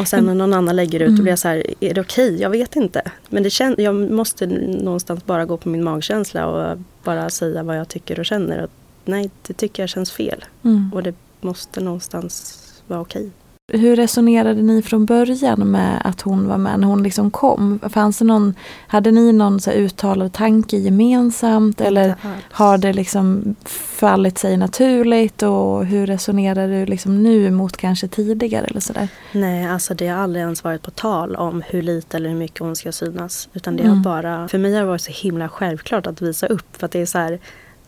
och 0.00 0.08
sen 0.08 0.26
när 0.26 0.34
någon 0.34 0.52
annan 0.52 0.76
lägger 0.76 1.00
ut, 1.00 1.06
mm. 1.06 1.16
då 1.16 1.22
blir 1.22 1.32
jag 1.32 1.38
så 1.38 1.48
här, 1.48 1.62
är 1.80 1.94
det 1.94 2.00
okej? 2.00 2.28
Okay? 2.28 2.42
Jag 2.42 2.50
vet 2.50 2.76
inte. 2.76 3.02
Men 3.28 3.42
det 3.42 3.50
kän 3.50 3.74
jag 3.78 3.94
måste 3.94 4.46
någonstans 4.46 5.26
bara 5.26 5.44
gå 5.44 5.56
på 5.56 5.68
min 5.68 5.84
magkänsla 5.84 6.46
och 6.46 6.78
bara 7.04 7.30
säga 7.30 7.62
vad 7.62 7.78
jag 7.78 7.88
tycker 7.88 8.18
och 8.18 8.26
känner. 8.26 8.62
Och 8.62 8.70
nej, 9.04 9.30
det 9.46 9.54
tycker 9.54 9.82
jag 9.82 9.90
känns 9.90 10.12
fel. 10.12 10.44
Mm. 10.62 10.90
Och 10.94 11.02
det 11.02 11.14
måste 11.40 11.80
någonstans 11.80 12.58
vara 12.86 13.00
okej. 13.00 13.20
Okay. 13.20 13.30
Hur 13.72 13.96
resonerade 13.96 14.62
ni 14.62 14.82
från 14.82 15.06
början 15.06 15.70
med 15.70 16.02
att 16.04 16.20
hon 16.20 16.48
var 16.48 16.58
med 16.58 16.80
när 16.80 16.86
hon 16.86 17.02
liksom 17.02 17.30
kom? 17.30 17.80
Fanns 17.90 18.18
det 18.18 18.24
någon, 18.24 18.54
hade 18.86 19.10
ni 19.10 19.32
någon 19.32 19.60
så 19.60 19.70
uttalad 19.70 20.32
tanke 20.32 20.76
gemensamt 20.76 21.80
eller 21.80 22.14
har 22.50 22.78
det 22.78 22.92
liksom 22.92 23.54
fallit 23.64 24.38
sig 24.38 24.56
naturligt 24.56 25.42
och 25.42 25.86
hur 25.86 26.06
resonerar 26.06 26.68
du 26.68 26.86
liksom 26.86 27.22
nu 27.22 27.50
mot 27.50 27.76
kanske 27.76 28.08
tidigare 28.08 28.64
eller 28.64 28.80
sådär? 28.80 29.08
Nej, 29.32 29.66
alltså 29.66 29.94
det 29.94 30.08
har 30.08 30.22
aldrig 30.22 30.42
ens 30.42 30.64
varit 30.64 30.82
på 30.82 30.90
tal 30.90 31.36
om 31.36 31.62
hur 31.66 31.82
lite 31.82 32.16
eller 32.16 32.28
hur 32.28 32.36
mycket 32.36 32.60
hon 32.60 32.76
ska 32.76 32.92
synas. 32.92 33.48
Utan 33.52 33.76
det 33.76 33.82
mm. 33.82 33.96
har 33.96 34.04
bara, 34.04 34.48
för 34.48 34.58
mig 34.58 34.74
har 34.74 34.80
det 34.80 34.86
varit 34.86 35.02
så 35.02 35.12
himla 35.12 35.48
självklart 35.48 36.06
att 36.06 36.22
visa 36.22 36.46
upp 36.46 36.76
för 36.76 36.86
att 36.86 36.92
det 36.92 37.00
är 37.00 37.06
så 37.06 37.18
här 37.18 37.38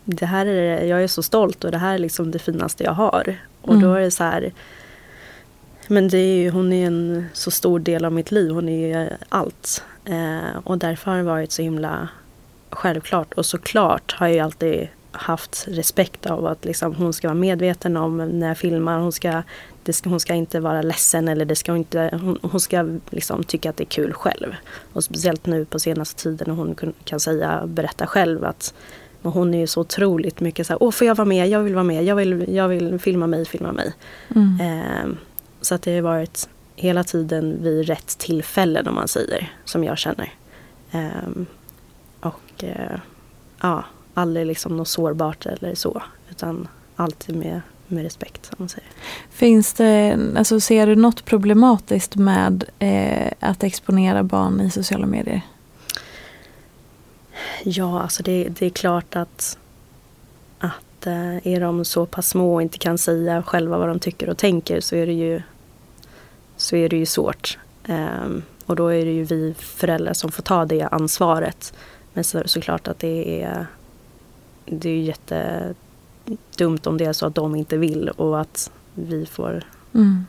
det 0.05 0.25
här 0.25 0.45
är, 0.45 0.85
jag 0.85 1.03
är 1.03 1.07
så 1.07 1.23
stolt 1.23 1.63
och 1.63 1.71
det 1.71 1.77
här 1.77 1.93
är 1.93 1.97
liksom 1.97 2.31
det 2.31 2.39
finaste 2.39 2.83
jag 2.83 2.93
har. 2.93 3.35
Och 3.61 3.73
mm. 3.73 3.81
då 3.81 3.93
är 3.93 4.01
det 4.01 4.11
så 4.11 4.23
här 4.23 4.51
men 5.87 6.07
det 6.07 6.17
är, 6.17 6.51
hon 6.51 6.73
är 6.73 6.87
en 6.87 7.25
så 7.33 7.51
stor 7.51 7.79
del 7.79 8.05
av 8.05 8.11
mitt 8.11 8.31
liv. 8.31 8.51
Hon 8.51 8.69
är 8.69 9.17
allt. 9.29 9.83
Eh, 10.05 10.57
och 10.63 10.77
därför 10.77 11.11
har 11.11 11.17
det 11.17 11.23
varit 11.23 11.51
så 11.51 11.61
himla 11.61 12.09
självklart. 12.69 13.33
Och 13.33 13.45
såklart 13.45 14.15
har 14.17 14.27
jag 14.27 14.45
alltid 14.45 14.87
haft 15.11 15.65
respekt 15.67 16.25
av 16.25 16.45
att 16.45 16.65
liksom 16.65 16.95
hon 16.95 17.13
ska 17.13 17.27
vara 17.27 17.35
medveten 17.35 17.97
om 17.97 18.17
när 18.17 18.47
jag 18.47 18.57
filmar. 18.57 18.99
Hon 18.99 19.11
ska, 19.11 19.43
det 19.83 19.93
ska, 19.93 20.09
hon 20.09 20.19
ska 20.19 20.33
inte 20.33 20.59
vara 20.59 20.81
ledsen 20.81 21.27
eller 21.27 21.45
det 21.45 21.55
ska 21.55 21.75
inte, 21.75 22.19
hon, 22.21 22.39
hon 22.41 22.59
ska 22.59 22.99
liksom 23.09 23.43
tycka 23.43 23.69
att 23.69 23.77
det 23.77 23.83
är 23.83 23.85
kul 23.85 24.13
själv. 24.13 24.55
Och 24.93 25.03
speciellt 25.03 25.45
nu 25.45 25.65
på 25.65 25.79
senaste 25.79 26.23
tiden 26.23 26.47
när 26.47 26.55
hon 26.55 26.93
kan, 27.03 27.19
säga, 27.19 27.63
berätta 27.67 28.07
själv 28.07 28.45
att 28.45 28.73
hon 29.21 29.53
är 29.53 29.59
ju 29.59 29.67
så 29.67 29.81
otroligt 29.81 30.39
mycket 30.39 30.67
så 30.67 30.73
här, 30.73 30.83
åh 30.83 30.91
får 30.91 31.07
jag 31.07 31.15
vara 31.15 31.25
med, 31.25 31.47
jag 31.47 31.59
vill 31.59 31.73
vara 31.73 31.83
med, 31.83 32.03
jag 32.03 32.15
vill, 32.15 32.55
jag 32.55 32.67
vill 32.67 32.99
filma 32.99 33.27
mig, 33.27 33.45
filma 33.45 33.71
mig. 33.71 33.93
Mm. 34.35 34.59
Eh, 34.61 35.15
så 35.63 35.75
att 35.75 35.81
det 35.81 35.95
har 35.95 36.01
varit 36.01 36.49
hela 36.75 37.03
tiden 37.03 37.63
vid 37.63 37.87
rätt 37.87 38.17
tillfällen 38.17 38.87
om 38.87 38.95
man 38.95 39.07
säger, 39.07 39.53
som 39.65 39.83
jag 39.83 39.97
känner. 39.97 40.33
Um, 40.91 41.45
och 42.19 42.63
uh, 42.63 42.99
ja, 43.61 43.83
aldrig 44.13 44.45
liksom 44.45 44.77
något 44.77 44.87
sårbart 44.87 45.45
eller 45.45 45.75
så, 45.75 46.01
utan 46.29 46.67
alltid 46.95 47.35
med, 47.35 47.61
med 47.87 48.03
respekt. 48.03 48.45
Som 48.45 48.55
man 48.59 48.69
säger. 48.69 48.89
Finns 49.29 49.73
det, 49.73 50.19
alltså 50.37 50.59
ser 50.59 50.87
du 50.87 50.95
något 50.95 51.25
problematiskt 51.25 52.15
med 52.15 52.63
eh, 52.79 53.31
att 53.39 53.63
exponera 53.63 54.23
barn 54.23 54.61
i 54.61 54.69
sociala 54.69 55.05
medier? 55.05 55.41
Ja, 57.63 58.01
alltså 58.01 58.23
det, 58.23 58.49
det 58.49 58.65
är 58.65 58.69
klart 58.69 59.15
att, 59.15 59.57
att 60.59 61.07
eh, 61.07 61.47
är 61.47 61.59
de 61.59 61.85
så 61.85 62.05
pass 62.05 62.29
små 62.29 62.53
och 62.53 62.61
inte 62.61 62.77
kan 62.77 62.97
säga 62.97 63.43
själva 63.43 63.77
vad 63.77 63.87
de 63.87 63.99
tycker 63.99 64.29
och 64.29 64.37
tänker 64.37 64.81
så 64.81 64.95
är 64.95 65.05
det 65.05 65.13
ju 65.13 65.41
så 66.63 66.75
är 66.75 66.89
det 66.89 66.97
ju 66.97 67.05
svårt. 67.05 67.57
Um, 67.87 68.43
och 68.65 68.75
då 68.75 68.87
är 68.87 69.05
det 69.05 69.11
ju 69.11 69.23
vi 69.23 69.53
föräldrar 69.57 70.13
som 70.13 70.31
får 70.31 70.43
ta 70.43 70.65
det 70.65 70.81
ansvaret. 70.81 71.73
Men 72.13 72.23
så, 72.23 72.41
såklart 72.45 72.87
att 72.87 72.99
det 72.99 73.43
är, 73.43 73.67
det 74.65 74.89
är 74.89 75.01
jättedumt 75.01 76.87
om 76.87 76.97
det 76.97 77.05
är 77.05 77.13
så 77.13 77.25
att 77.25 77.35
de 77.35 77.55
inte 77.55 77.77
vill 77.77 78.09
och 78.09 78.41
att 78.41 78.71
vi 78.93 79.25
får 79.25 79.63
mm. 79.93 80.25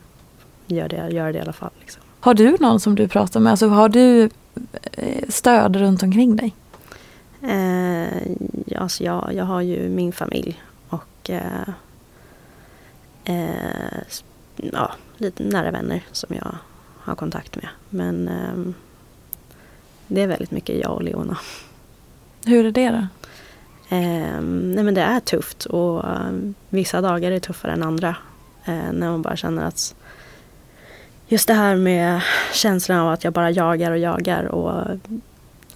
göra, 0.67 0.87
det, 0.87 1.09
göra 1.09 1.31
det 1.31 1.37
i 1.37 1.41
alla 1.41 1.53
fall. 1.53 1.71
Liksom. 1.79 2.01
Har 2.19 2.33
du 2.33 2.57
någon 2.59 2.79
som 2.79 2.95
du 2.95 3.07
pratar 3.07 3.39
med? 3.39 3.51
Alltså, 3.51 3.67
har 3.67 3.89
du 3.89 4.29
eh, 4.91 5.29
stöd 5.29 5.75
runt 5.75 6.03
omkring 6.03 6.35
dig? 6.35 6.55
Eh, 7.41 8.21
alltså 8.81 9.03
jag, 9.03 9.33
jag 9.33 9.45
har 9.45 9.61
ju 9.61 9.89
min 9.89 10.11
familj 10.11 10.61
och 10.89 11.29
eh, 11.29 11.69
eh, 13.25 14.01
ja, 14.55 14.91
lite 15.17 15.43
nära 15.43 15.71
vänner 15.71 16.03
som 16.11 16.35
jag 16.35 16.57
har 16.99 17.15
kontakt 17.15 17.55
med. 17.55 17.67
Men 17.89 18.27
eh, 18.27 18.73
det 20.07 20.21
är 20.21 20.27
väldigt 20.27 20.51
mycket 20.51 20.81
jag 20.81 20.91
och 20.91 21.03
Leona. 21.03 21.37
Hur 22.45 22.65
är 22.65 22.71
det 22.71 22.89
då? 22.89 23.07
Eh, 23.95 24.41
nej 24.41 24.83
men 24.83 24.93
det 24.93 25.01
är 25.01 25.19
tufft 25.19 25.65
och 25.65 26.05
eh, 26.05 26.31
vissa 26.69 27.01
dagar 27.01 27.31
är 27.31 27.39
tuffare 27.39 27.71
än 27.71 27.83
andra. 27.83 28.15
Eh, 28.65 28.91
när 28.93 29.09
man 29.09 29.21
bara 29.21 29.35
känner 29.35 29.65
att 29.65 29.95
just 31.27 31.47
det 31.47 31.53
här 31.53 31.75
med 31.75 32.21
känslan 32.53 32.99
av 32.99 33.13
att 33.13 33.23
jag 33.23 33.33
bara 33.33 33.51
jagar 33.51 33.91
och 33.91 33.97
jagar 33.97 34.43
och 34.43 34.99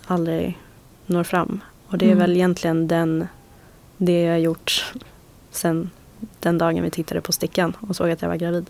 aldrig 0.05 0.57
når 1.05 1.23
fram. 1.23 1.61
Och 1.87 1.97
det 1.97 2.05
är 2.05 2.11
mm. 2.11 2.19
väl 2.19 2.35
egentligen 2.35 2.87
den, 2.87 3.27
det 3.97 4.21
jag 4.23 4.31
har 4.31 4.37
gjort 4.39 4.93
sen 5.51 5.89
den 6.39 6.57
dagen 6.57 6.83
vi 6.83 6.89
tittade 6.89 7.21
på 7.21 7.31
stickan 7.31 7.77
och 7.79 7.95
såg 7.95 8.11
att 8.11 8.21
jag 8.21 8.29
var 8.29 8.35
gravid 8.35 8.69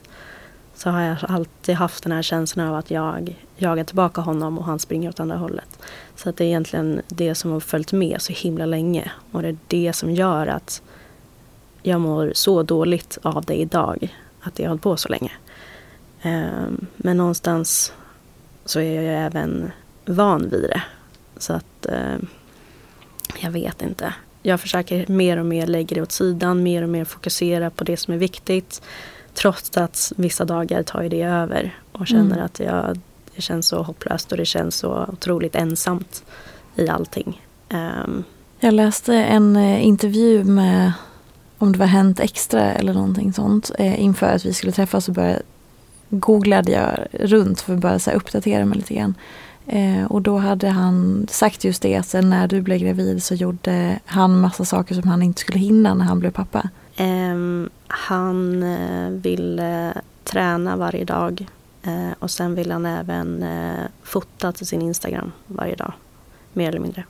så 0.80 0.90
har 0.90 1.02
jag 1.02 1.18
alltid 1.22 1.76
haft 1.76 2.04
den 2.04 2.12
här 2.12 2.22
känslan 2.22 2.68
av 2.68 2.76
att 2.76 2.92
jag 2.92 3.36
jagar 3.58 3.84
tillbaka 3.84 4.22
honom 4.22 4.58
och 4.58 4.66
han 4.66 4.80
springer 4.80 5.10
åt 5.10 5.20
andra 5.20 5.38
hållet. 5.38 5.80
Så 6.16 6.30
att 6.30 6.38
det 6.38 6.44
är 6.44 6.48
egentligen 6.48 7.02
det 7.08 7.36
som 7.36 7.52
har 7.52 7.60
följt 7.60 7.92
med 7.92 8.22
så 8.22 8.34
himla 8.34 8.66
länge 8.66 9.12
och 9.32 9.42
det 9.42 9.48
är 9.48 9.58
det 9.68 9.94
som 9.94 10.12
gör 10.12 10.48
att 10.48 10.82
jag 11.84 12.02
mår 12.02 12.32
så 12.36 12.64
dåligt 12.64 13.18
av 13.22 13.46
det 13.46 13.56
idag, 13.56 14.16
att 14.42 14.56
det 14.56 14.64
har 14.64 14.70
hållit 14.70 14.82
på 14.82 14.98
så 14.98 15.10
länge. 15.10 15.32
Ehm, 16.22 16.86
men 16.96 17.18
någonstans 17.18 17.94
så 18.66 18.80
är 18.80 19.02
jag 19.02 19.26
även 19.26 19.72
van 20.06 20.50
vid 20.50 20.70
det. 20.70 20.84
Så 21.38 21.54
att 21.54 21.86
ehm, 21.86 22.28
jag 23.40 23.52
vet 23.52 23.82
inte. 23.82 24.14
Jag 24.44 24.62
försöker 24.62 25.08
mer 25.08 25.38
och 25.38 25.46
mer 25.46 25.68
lägga 25.68 25.96
det 25.96 26.02
åt 26.02 26.12
sidan, 26.12 26.64
mer 26.64 26.84
och 26.84 26.90
mer 26.90 27.06
fokusera 27.06 27.70
på 27.70 27.84
det 27.84 27.98
som 27.98 28.14
är 28.14 28.18
viktigt. 28.18 28.82
Trots 29.42 29.78
att 29.78 30.14
vissa 30.16 30.46
dagar 30.46 30.84
tar 30.84 31.02
ju 31.02 31.10
det 31.10 31.22
över 31.22 31.78
och 31.92 32.08
känner 32.08 32.36
mm. 32.36 32.46
att 32.46 32.60
jag, 32.60 33.00
det 33.36 33.42
känns 33.42 33.68
så 33.68 33.84
hopplöst 33.84 34.32
och 34.32 34.38
det 34.38 34.46
känns 34.46 34.76
så 34.76 35.06
otroligt 35.14 35.56
ensamt 35.56 36.24
i 36.76 36.90
allting. 36.90 37.42
Um. 37.70 38.24
Jag 38.60 38.74
läste 38.74 39.16
en 39.16 39.56
eh, 39.56 39.86
intervju 39.86 40.44
med, 40.44 40.94
om 41.58 41.72
det 41.72 41.80
var 41.80 41.86
Hänt 41.86 42.20
Extra 42.20 42.74
eller 42.74 42.94
någonting 42.94 43.34
sånt, 43.34 43.72
eh, 43.80 44.04
inför 44.04 44.26
att 44.26 44.46
vi 44.46 44.54
skulle 44.54 44.72
träffas 44.72 45.08
och 45.08 45.14
började 45.14 45.42
googlade 46.10 46.72
jag 46.72 47.08
runt 47.30 47.62
för 47.62 47.74
att 47.74 47.80
bara 47.80 48.00
så 48.00 48.12
uppdatera 48.12 48.66
mig 48.66 48.78
lite 48.78 48.94
grann. 48.94 49.16
Eh, 49.68 50.06
och 50.06 50.22
då 50.22 50.38
hade 50.38 50.70
han 50.70 51.28
sagt 51.30 51.64
just 51.64 51.82
det 51.82 51.96
att 51.96 52.14
när 52.14 52.48
du 52.48 52.62
blev 52.62 52.78
gravid 52.78 53.24
så 53.24 53.36
gjorde 53.36 54.00
han 54.06 54.42
massa 54.42 54.66
saker 54.66 54.96
som 54.96 55.10
han 55.10 55.24
inte 55.24 55.42
skulle 55.42 55.60
hinna 55.60 55.94
när 55.94 56.06
han 56.06 56.20
blev 56.20 56.32
pappa. 56.32 56.70
Ehm, 57.02 57.70
han 57.88 58.64
eh, 58.64 59.10
ville 59.10 59.94
träna 60.24 60.76
varje 60.76 61.06
dag 61.06 61.48
eh, 61.84 62.12
och 62.20 62.32
sen 62.32 62.56
ville 62.56 62.74
han 62.74 62.86
även 62.86 63.44
eh, 63.44 63.86
fota 64.04 64.52
till 64.52 64.68
sin 64.68 64.82
Instagram 64.82 65.32
varje 65.48 65.76
dag. 65.76 65.94
Mer 66.54 66.70
eller 66.70 66.80
mindre. 66.80 67.04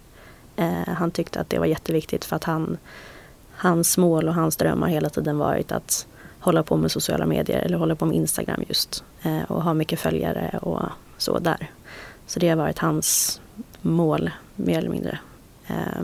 han 0.87 1.11
tyckte 1.11 1.39
att 1.39 1.49
det 1.49 1.59
var 1.59 1.65
jätteviktigt 1.65 2.25
för 2.25 2.35
att 2.35 2.43
han, 2.43 2.77
hans 3.51 3.97
mål 3.97 4.27
och 4.27 4.33
hans 4.33 4.55
dröm 4.55 4.81
har 4.81 4.89
hela 4.89 5.09
tiden 5.09 5.37
varit 5.37 5.71
att 5.71 6.07
hålla 6.39 6.63
på 6.63 6.77
med 6.77 6.91
sociala 6.91 7.25
medier 7.25 7.59
eller 7.59 7.77
hålla 7.77 7.95
på 7.95 8.05
med 8.05 8.15
Instagram 8.15 8.63
just. 8.67 9.03
Eh, 9.21 9.43
och 9.47 9.63
ha 9.63 9.73
mycket 9.73 9.99
följare 9.99 10.59
och 10.61 10.81
så 11.17 11.39
där. 11.39 11.71
Så 12.27 12.39
det 12.39 12.49
har 12.49 12.55
varit 12.55 12.79
hans 12.79 13.41
mål 13.81 14.31
mer 14.55 14.77
eller 14.77 14.89
mindre. 14.89 15.19
Eh, 15.71 16.03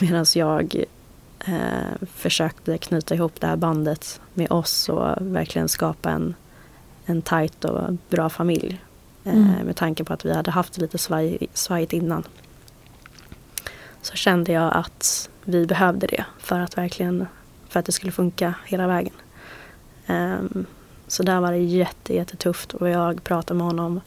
Medan 0.00 0.26
jag 0.34 0.84
eh, 1.46 2.06
försökte 2.14 2.78
knyta 2.78 3.14
ihop 3.14 3.40
det 3.40 3.46
här 3.46 3.56
bandet 3.56 4.20
med 4.34 4.52
oss 4.52 4.88
och 4.88 5.14
verkligen 5.20 5.68
skapa 5.68 6.10
en, 6.10 6.34
en 7.04 7.22
tajt 7.22 7.64
och 7.64 7.94
bra 8.08 8.28
familj. 8.28 8.80
Eh, 9.24 9.34
mm. 9.34 9.66
Med 9.66 9.76
tanke 9.76 10.04
på 10.04 10.12
att 10.12 10.24
vi 10.24 10.34
hade 10.34 10.50
haft 10.50 10.78
lite 10.78 10.98
svaj, 10.98 11.38
svajigt 11.54 11.92
innan. 11.92 12.22
Så 14.02 14.14
kände 14.14 14.52
jag 14.52 14.74
att 14.74 15.30
vi 15.44 15.66
behövde 15.66 16.06
det 16.06 16.24
för 16.38 16.60
att 16.60 16.78
verkligen 16.78 17.26
för 17.68 17.80
att 17.80 17.86
det 17.86 17.92
skulle 17.92 18.12
funka 18.12 18.54
hela 18.66 18.86
vägen. 18.86 19.14
Um, 20.06 20.66
så 21.06 21.22
där 21.22 21.40
var 21.40 21.52
det 21.52 21.58
jätte, 21.58 22.14
jättetufft 22.14 22.74
och 22.74 22.88
jag 22.88 23.24
pratade 23.24 23.58
med 23.58 23.66
honom 23.66 24.00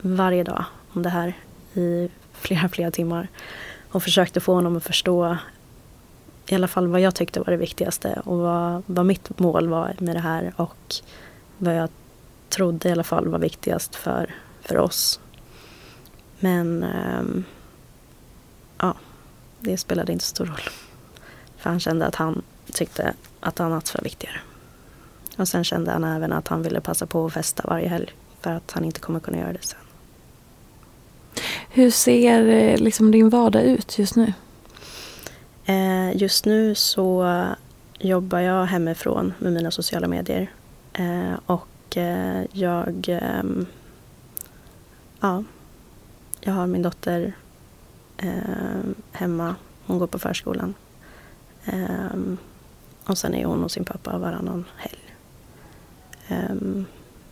varje 0.00 0.44
dag 0.44 0.64
om 0.92 1.02
det 1.02 1.08
här 1.08 1.32
i 1.74 2.08
flera, 2.32 2.68
flera 2.68 2.90
timmar. 2.90 3.28
Och 3.90 4.02
försökte 4.02 4.40
få 4.40 4.54
honom 4.54 4.76
att 4.76 4.84
förstå 4.84 5.36
i 6.48 6.54
alla 6.54 6.68
fall 6.68 6.86
vad 6.86 7.00
jag 7.00 7.14
tyckte 7.14 7.40
var 7.40 7.50
det 7.50 7.56
viktigaste 7.56 8.22
och 8.24 8.38
vad, 8.38 8.82
vad 8.86 9.06
mitt 9.06 9.38
mål 9.38 9.68
var 9.68 9.94
med 9.98 10.16
det 10.16 10.20
här 10.20 10.52
och 10.56 10.94
vad 11.58 11.76
jag 11.76 11.88
trodde 12.48 12.88
i 12.88 12.92
alla 12.92 13.04
fall 13.04 13.28
var 13.28 13.38
viktigast 13.38 13.94
för, 13.94 14.34
för 14.60 14.78
oss. 14.78 15.20
Men 16.40 16.84
um, 17.20 17.44
ja, 18.78 18.94
det 19.60 19.78
spelade 19.78 20.12
inte 20.12 20.24
så 20.24 20.28
stor 20.28 20.46
roll. 20.46 20.60
För 21.56 21.70
han 21.70 21.80
kände 21.80 22.06
att 22.06 22.14
han 22.14 22.42
tyckte 22.72 23.14
att 23.40 23.60
annat 23.60 23.94
var 23.94 24.02
viktigare. 24.02 24.40
Och 25.36 25.48
sen 25.48 25.64
kände 25.64 25.90
han 25.90 26.04
även 26.04 26.32
att 26.32 26.48
han 26.48 26.62
ville 26.62 26.80
passa 26.80 27.06
på 27.06 27.26
att 27.26 27.32
festa 27.32 27.62
varje 27.68 27.88
helg 27.88 28.12
för 28.40 28.50
att 28.50 28.70
han 28.70 28.84
inte 28.84 29.00
kommer 29.00 29.20
kunna 29.20 29.38
göra 29.38 29.52
det 29.52 29.62
sen. 29.62 29.78
Hur 31.70 31.90
ser 31.90 32.46
eh, 32.46 32.78
liksom 32.78 33.10
din 33.10 33.28
vardag 33.28 33.62
ut 33.62 33.98
just 33.98 34.16
nu? 34.16 34.32
Eh, 35.68 36.16
just 36.16 36.46
nu 36.46 36.74
så 36.74 37.26
jobbar 37.98 38.38
jag 38.38 38.66
hemifrån 38.66 39.32
med 39.38 39.52
mina 39.52 39.70
sociala 39.70 40.08
medier. 40.08 40.50
Eh, 40.92 41.34
och 41.46 41.96
eh, 41.96 42.44
jag, 42.52 43.08
ehm, 43.08 43.66
ja, 45.20 45.44
jag 46.40 46.52
har 46.52 46.66
min 46.66 46.82
dotter 46.82 47.32
eh, 48.16 48.80
hemma. 49.12 49.54
Hon 49.86 49.98
går 49.98 50.06
på 50.06 50.18
förskolan. 50.18 50.74
Ehm, 51.64 52.38
och 53.04 53.18
sen 53.18 53.34
är 53.34 53.44
hon 53.44 53.62
hos 53.62 53.72
sin 53.72 53.84
pappa 53.84 54.18
varannan 54.18 54.64
helg. 54.76 55.14
Ehm, 56.28 56.86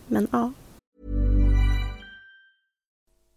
men 0.07 0.29
ja. 0.33 0.53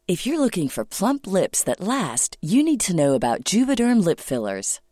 If 0.10 0.26
you're 0.26 0.40
looking 0.40 0.70
for 0.70 0.86
plump 0.86 1.28
lips 1.28 1.64
that 1.66 1.80
last, 1.80 2.36
you 2.42 2.64
need 2.64 2.80
to 2.80 2.94
know 2.94 3.14
about 3.14 3.54
Juvederm 3.54 4.04
lip 4.06 4.20
fillers. 4.20 4.82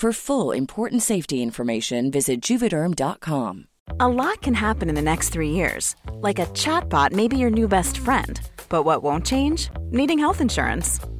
For 0.00 0.14
full 0.14 0.52
important 0.52 1.02
safety 1.02 1.42
information, 1.42 2.10
visit 2.10 2.40
juvederm.com. 2.40 3.66
A 4.00 4.08
lot 4.08 4.40
can 4.40 4.54
happen 4.54 4.88
in 4.88 4.94
the 4.94 5.02
next 5.02 5.28
three 5.28 5.50
years. 5.50 5.94
Like 6.22 6.38
a 6.38 6.46
chatbot 6.54 7.12
may 7.12 7.28
be 7.28 7.36
your 7.36 7.50
new 7.50 7.68
best 7.68 7.98
friend. 7.98 8.40
But 8.70 8.84
what 8.84 9.02
won't 9.02 9.26
change? 9.26 9.68
Needing 9.90 10.18
health 10.18 10.40
insurance. 10.40 11.00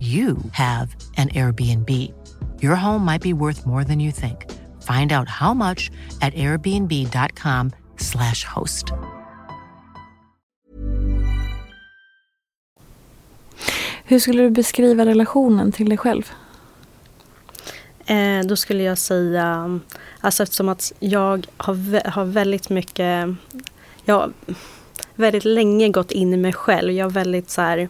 you 0.00 0.36
have 0.52 0.94
an 1.16 1.28
Airbnb. 1.28 1.90
Your 2.62 2.76
home 2.76 3.04
might 3.04 3.22
be 3.22 3.32
worth 3.32 3.66
more 3.66 3.84
than 3.84 3.98
you 3.98 4.12
think. 4.12 4.46
Find 4.82 5.12
out 5.12 5.28
how 5.28 5.54
much 5.54 5.90
at 6.20 6.34
airbnb.com 6.34 7.72
slash 7.96 8.44
host. 8.44 8.92
Hur 14.04 14.18
skulle 14.18 14.42
du 14.42 14.50
beskriva 14.50 15.06
relationen 15.06 15.72
till 15.72 15.88
dig 15.88 15.98
själv? 15.98 16.32
Eh, 18.06 18.46
då 18.46 18.56
skulle 18.56 18.82
jag 18.82 18.98
säga, 18.98 19.80
alltså 20.20 20.42
eftersom 20.42 20.68
att 20.68 20.92
jag 20.98 21.46
har, 21.56 22.08
har 22.08 22.24
väldigt 22.24 22.70
mycket, 22.70 23.28
jag 24.04 24.14
har 24.14 24.32
väldigt 25.14 25.44
länge 25.44 25.88
gått 25.88 26.10
in 26.10 26.34
i 26.34 26.36
mig 26.36 26.52
själv. 26.52 26.92
Jag 26.92 27.04
har 27.04 27.10
väldigt 27.10 27.50
så 27.50 27.60
här, 27.60 27.88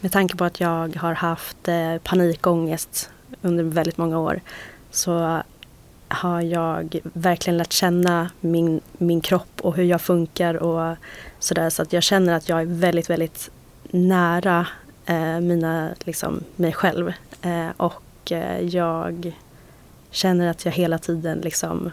med 0.00 0.12
tanke 0.12 0.36
på 0.36 0.44
att 0.44 0.60
jag 0.60 0.96
har 0.96 1.14
haft 1.14 1.68
eh, 1.68 1.98
panikångest 1.98 3.10
under 3.42 3.64
väldigt 3.64 3.98
många 3.98 4.18
år 4.18 4.40
så 4.90 5.42
har 6.08 6.40
jag 6.40 7.00
verkligen 7.02 7.56
lärt 7.56 7.72
känna 7.72 8.30
min, 8.40 8.80
min 8.92 9.20
kropp 9.20 9.60
och 9.60 9.76
hur 9.76 9.84
jag 9.84 10.00
funkar 10.00 10.54
och 10.54 10.96
sådär. 11.38 11.70
Så 11.70 11.82
att 11.82 11.92
jag 11.92 12.02
känner 12.02 12.32
att 12.32 12.48
jag 12.48 12.60
är 12.60 12.66
väldigt, 12.66 13.10
väldigt 13.10 13.50
nära 13.90 14.66
eh, 15.06 15.40
mina, 15.40 15.90
liksom, 16.04 16.44
mig 16.56 16.72
själv. 16.72 17.12
Eh, 17.42 17.68
och 17.76 18.32
eh, 18.32 18.60
jag 18.60 19.32
känner 20.10 20.50
att 20.50 20.64
jag 20.64 20.72
hela 20.72 20.98
tiden 20.98 21.38
liksom 21.38 21.90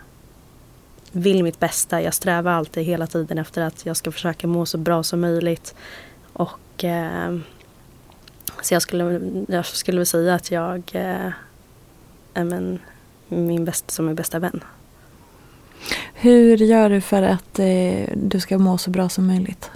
vill 1.11 1.43
mitt 1.43 1.59
bästa. 1.59 2.01
Jag 2.01 2.13
strävar 2.13 2.51
alltid 2.51 2.83
hela 2.83 3.07
tiden 3.07 3.37
efter 3.37 3.61
att 3.61 3.85
jag 3.85 3.97
ska 3.97 4.11
försöka 4.11 4.47
må 4.47 4.65
så 4.65 4.77
bra 4.77 5.03
som 5.03 5.21
möjligt. 5.21 5.75
Och 6.33 6.83
eh, 6.83 7.37
så 8.61 8.73
jag 8.73 8.81
skulle, 8.81 9.21
jag 9.47 9.65
skulle 9.65 10.05
säga 10.05 10.35
att 10.35 10.51
jag 10.51 10.81
eh, 10.93 11.31
är 12.33 12.43
men, 12.43 12.79
min 13.27 13.65
bästa, 13.65 13.91
som 13.91 14.05
min 14.05 14.15
bästa 14.15 14.39
vän. 14.39 14.63
Hur 16.13 16.57
gör 16.57 16.89
du 16.89 17.01
för 17.01 17.21
att 17.21 17.59
eh, 17.59 18.09
du 18.15 18.39
ska 18.39 18.57
må 18.57 18.77
så 18.77 18.89
bra 18.89 19.09
som 19.09 19.27
möjligt? 19.27 19.71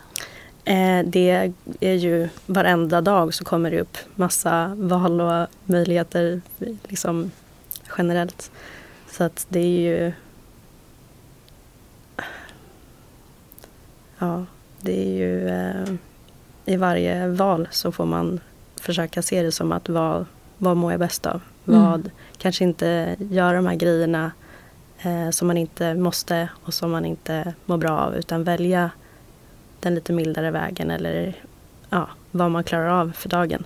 Eh, 0.65 0.99
det 1.05 1.53
är 1.79 1.93
ju 1.93 2.29
varenda 2.45 3.01
dag 3.01 3.33
så 3.33 3.43
kommer 3.43 3.71
det 3.71 3.81
upp 3.81 3.97
massa 4.15 4.75
val 4.75 5.21
och 5.21 5.47
möjligheter 5.65 6.41
liksom 6.87 7.31
generellt. 7.97 8.51
Så 9.11 9.23
att 9.23 9.45
det 9.49 9.59
är 9.59 9.79
ju... 9.79 10.13
Ja, 14.19 14.45
det 14.81 15.07
är 15.07 15.13
ju... 15.13 15.49
Eh, 15.49 15.93
I 16.65 16.77
varje 16.77 17.27
val 17.27 17.67
så 17.71 17.91
får 17.91 18.05
man 18.05 18.39
försöka 18.81 19.21
se 19.21 19.43
det 19.43 19.51
som 19.51 19.71
att 19.71 19.89
vad, 19.89 20.25
vad 20.57 20.77
mår 20.77 20.91
jag 20.91 20.99
bäst 20.99 21.25
av? 21.25 21.41
Mm. 21.67 21.81
Vad, 21.81 22.09
kanske 22.37 22.63
inte 22.63 23.15
göra 23.19 23.55
de 23.55 23.65
här 23.65 23.75
grejerna 23.75 24.31
eh, 25.01 25.29
som 25.29 25.47
man 25.47 25.57
inte 25.57 25.93
måste 25.93 26.49
och 26.63 26.73
som 26.73 26.91
man 26.91 27.05
inte 27.05 27.53
mår 27.65 27.77
bra 27.77 27.99
av 27.99 28.15
utan 28.15 28.43
välja 28.43 28.91
den 29.79 29.95
lite 29.95 30.13
mildare 30.13 30.51
vägen 30.51 30.91
eller 30.91 31.35
ja, 31.89 32.09
vad 32.31 32.51
man 32.51 32.63
klarar 32.63 33.01
av 33.01 33.11
för 33.11 33.29
dagen. 33.29 33.63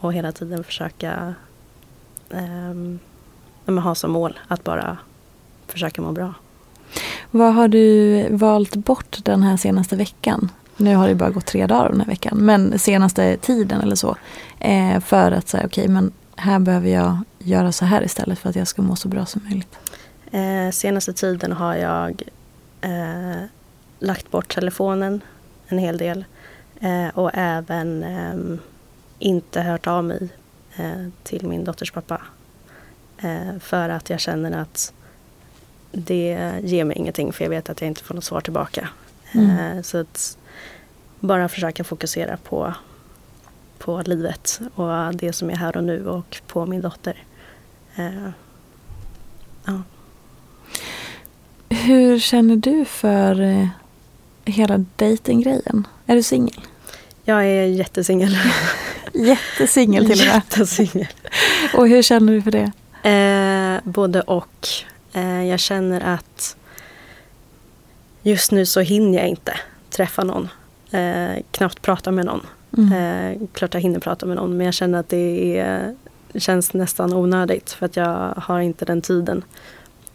Och 0.00 0.12
hela 0.12 0.32
tiden 0.32 0.64
försöka 0.64 1.34
eh, 2.30 3.74
ha 3.80 3.94
som 3.94 4.10
mål 4.10 4.38
att 4.48 4.64
bara 4.64 4.98
försöka 5.66 6.02
må 6.02 6.12
bra. 6.12 6.34
Vad 7.30 7.54
har 7.54 7.68
du 7.68 8.26
valt 8.30 8.76
bort 8.76 9.18
den 9.24 9.42
här 9.42 9.56
senaste 9.56 9.96
veckan? 9.96 10.50
Nu 10.78 10.96
har 10.96 11.08
det 11.08 11.14
bara 11.14 11.30
gått 11.30 11.46
tre 11.46 11.66
dagar 11.66 11.88
den 11.88 12.00
här 12.00 12.06
veckan, 12.06 12.38
men 12.38 12.78
senaste 12.78 13.36
tiden 13.36 13.80
eller 13.80 13.96
så. 13.96 14.16
Eh, 14.60 15.00
för 15.00 15.32
att 15.32 15.48
säga 15.48 15.66
okej, 15.66 15.82
okay, 15.82 15.94
men 15.94 16.12
här 16.36 16.58
behöver 16.58 16.88
jag 16.88 17.18
göra 17.38 17.72
så 17.72 17.84
här 17.84 18.02
istället 18.02 18.38
för 18.38 18.50
att 18.50 18.56
jag 18.56 18.68
ska 18.68 18.82
må 18.82 18.96
så 18.96 19.08
bra 19.08 19.26
som 19.26 19.42
möjligt. 19.44 19.78
Eh, 20.30 20.70
senaste 20.70 21.12
tiden 21.12 21.52
har 21.52 21.74
jag 21.74 22.22
eh, 22.80 23.42
lagt 23.98 24.30
bort 24.30 24.54
telefonen 24.54 25.20
en 25.68 25.78
hel 25.78 25.98
del 25.98 26.24
eh, 26.80 27.08
och 27.08 27.30
även 27.34 28.02
ehm, 28.02 28.58
inte 29.18 29.60
hört 29.60 29.86
av 29.86 30.04
mig 30.04 30.28
eh, 30.76 31.08
till 31.22 31.46
min 31.46 31.64
dotters 31.64 31.92
pappa. 31.92 32.20
Eh, 33.18 33.58
för 33.60 33.88
att 33.88 34.10
jag 34.10 34.20
känner 34.20 34.60
att 34.60 34.92
det 35.92 36.52
ger 36.62 36.84
mig 36.84 36.96
ingenting 36.96 37.32
för 37.32 37.44
jag 37.44 37.50
vet 37.50 37.70
att 37.70 37.80
jag 37.80 37.88
inte 37.88 38.04
får 38.04 38.14
något 38.14 38.24
svar 38.24 38.40
tillbaka. 38.40 38.88
Mm. 39.32 39.82
så 39.82 39.98
att 39.98 40.38
bara 41.20 41.48
försöka 41.48 41.84
fokusera 41.84 42.36
på, 42.36 42.74
på 43.78 44.02
livet 44.04 44.60
och 44.74 45.14
det 45.14 45.32
som 45.32 45.50
är 45.50 45.56
här 45.56 45.76
och 45.76 45.84
nu 45.84 46.08
och 46.08 46.40
på 46.46 46.66
min 46.66 46.80
dotter. 46.80 47.24
ja. 49.64 49.82
Hur 51.70 52.18
känner 52.18 52.56
du 52.56 52.84
för 52.84 53.40
eh, 53.40 53.68
hela 54.44 54.84
dejtinggrejen? 54.96 55.86
Är 56.06 56.14
du 56.16 56.22
singel? 56.22 56.60
Jag 57.24 57.46
är 57.46 57.64
jättesingel. 57.64 58.36
Jättesingel 59.12 60.06
till 60.06 60.20
och 60.20 60.26
med. 60.26 60.34
Jättesingel. 60.34 61.08
och 61.74 61.88
hur 61.88 62.02
känner 62.02 62.32
du 62.32 62.42
för 62.42 62.50
det? 62.50 62.72
Eh, 63.10 63.90
både 63.90 64.20
och. 64.20 64.68
Eh, 65.12 65.44
jag 65.44 65.60
känner 65.60 66.00
att 66.00 66.56
just 68.22 68.52
nu 68.52 68.66
så 68.66 68.80
hinner 68.80 69.18
jag 69.18 69.28
inte 69.28 69.56
träffa 69.90 70.24
någon. 70.24 70.48
Eh, 70.90 71.42
knappt 71.50 71.82
prata 71.82 72.10
med 72.10 72.26
någon. 72.26 72.46
Mm. 72.76 72.92
Eh, 72.92 73.48
klart 73.52 73.74
jag 73.74 73.80
hinner 73.80 74.00
prata 74.00 74.26
med 74.26 74.36
någon 74.36 74.56
men 74.56 74.64
jag 74.64 74.74
känner 74.74 75.00
att 75.00 75.08
det 75.08 75.58
är, 75.58 75.96
känns 76.34 76.74
nästan 76.74 77.12
onödigt 77.12 77.70
för 77.70 77.86
att 77.86 77.96
jag 77.96 78.34
har 78.36 78.60
inte 78.60 78.84
den 78.84 79.02
tiden. 79.02 79.44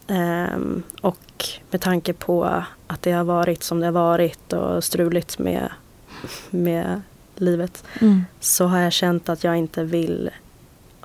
Um, 0.08 0.84
och 1.02 1.50
med 1.72 1.82
tanke 1.82 2.14
på 2.14 2.64
att 2.88 3.02
det 3.02 3.12
har 3.12 3.24
varit 3.24 3.64
som 3.64 3.80
det 3.80 3.86
har 3.86 3.92
varit 3.92 4.54
och 4.54 4.84
struligt 4.84 5.40
med, 5.40 5.70
med 6.50 7.02
livet 7.36 7.84
mm. 8.02 8.26
så 8.40 8.66
har 8.66 8.80
jag 8.80 8.94
känt 8.94 9.30
att 9.30 9.44
jag 9.44 9.58
inte 9.58 9.84
vill 9.84 10.30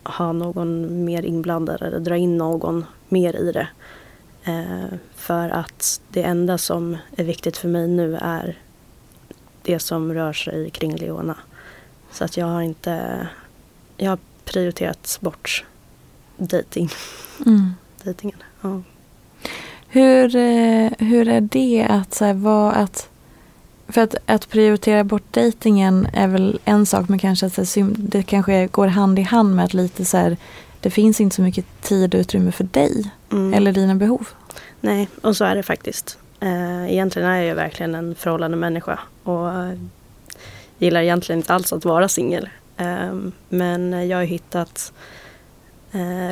ha 0.02 0.32
någon 0.32 1.04
mer 1.04 1.22
inblandad 1.22 1.82
eller 1.82 1.98
dra 1.98 2.16
in 2.16 2.38
någon 2.38 2.84
mer 3.08 3.36
i 3.36 3.52
det. 3.52 3.68
Uh, 4.48 4.98
för 5.14 5.48
att 5.48 6.00
det 6.08 6.22
enda 6.22 6.58
som 6.58 6.96
är 7.16 7.24
viktigt 7.24 7.56
för 7.56 7.68
mig 7.68 7.88
nu 7.88 8.16
är 8.20 8.58
det 9.68 9.78
som 9.78 10.14
rör 10.14 10.32
sig 10.32 10.70
kring 10.70 10.96
Leona. 10.96 11.36
Så 12.12 12.24
att 12.24 12.36
jag 12.36 12.46
har 12.46 12.62
inte, 12.62 13.26
jag 13.96 14.10
har 14.10 14.18
prioriterat 14.44 15.18
bort 15.20 15.64
dating. 16.36 16.90
Mm. 17.46 17.74
Dejtingen. 18.02 18.36
Ja. 18.60 18.82
Hur, 19.88 20.36
eh, 20.36 20.90
hur 20.98 21.28
är 21.28 21.40
det 21.40 21.86
att, 21.90 22.14
så 22.14 22.24
här, 22.24 22.34
vad, 22.34 22.74
att 22.74 23.08
för 23.88 24.00
att, 24.00 24.14
att 24.26 24.48
prioritera 24.48 25.04
bort 25.04 25.32
dejtingen 25.32 26.08
är 26.12 26.28
väl 26.28 26.60
en 26.64 26.86
sak 26.86 27.08
men 27.08 27.18
kanske 27.18 27.46
att 27.46 27.76
det 27.96 28.22
kanske 28.22 28.66
går 28.66 28.86
hand 28.86 29.18
i 29.18 29.22
hand 29.22 29.56
med 29.56 29.64
att 29.64 29.74
lite 29.74 30.04
så 30.04 30.16
här, 30.16 30.36
det 30.80 30.90
finns 30.90 31.20
inte 31.20 31.36
så 31.36 31.42
mycket 31.42 31.80
tid 31.80 32.14
och 32.14 32.20
utrymme 32.20 32.52
för 32.52 32.64
dig 32.64 33.10
mm. 33.32 33.54
eller 33.54 33.72
dina 33.72 33.94
behov. 33.94 34.28
Nej, 34.80 35.08
och 35.22 35.36
så 35.36 35.44
är 35.44 35.54
det 35.54 35.62
faktiskt. 35.62 36.18
Eh, 36.40 36.92
egentligen 36.92 37.28
är 37.28 37.42
jag 37.42 37.54
verkligen 37.54 37.94
en 37.94 38.14
förhållande 38.14 38.56
människa 38.56 38.98
och 39.22 39.50
gillar 40.78 41.00
egentligen 41.00 41.38
inte 41.38 41.54
alls 41.54 41.72
att 41.72 41.84
vara 41.84 42.08
singel. 42.08 42.48
Eh, 42.76 43.18
men 43.48 44.08
jag 44.08 44.18
har 44.18 44.24
hittat 44.24 44.92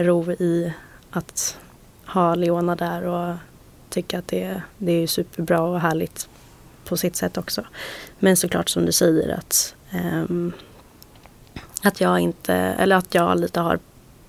ro 0.00 0.32
i 0.32 0.72
att 1.10 1.58
ha 2.06 2.34
Leona 2.34 2.76
där 2.76 3.02
och 3.02 3.36
tycka 3.88 4.18
att 4.18 4.28
det, 4.28 4.62
det 4.78 4.92
är 4.92 5.06
superbra 5.06 5.60
och 5.60 5.80
härligt 5.80 6.28
på 6.84 6.96
sitt 6.96 7.16
sätt 7.16 7.38
också. 7.38 7.64
Men 8.18 8.36
såklart 8.36 8.68
som 8.68 8.86
du 8.86 8.92
säger 8.92 9.34
att, 9.34 9.74
um, 10.28 10.52
att 11.82 12.00
jag 12.00 12.20
inte, 12.20 12.54
eller 12.54 12.96
att 12.96 13.14
jag 13.14 13.40
lite 13.40 13.60
har 13.60 13.78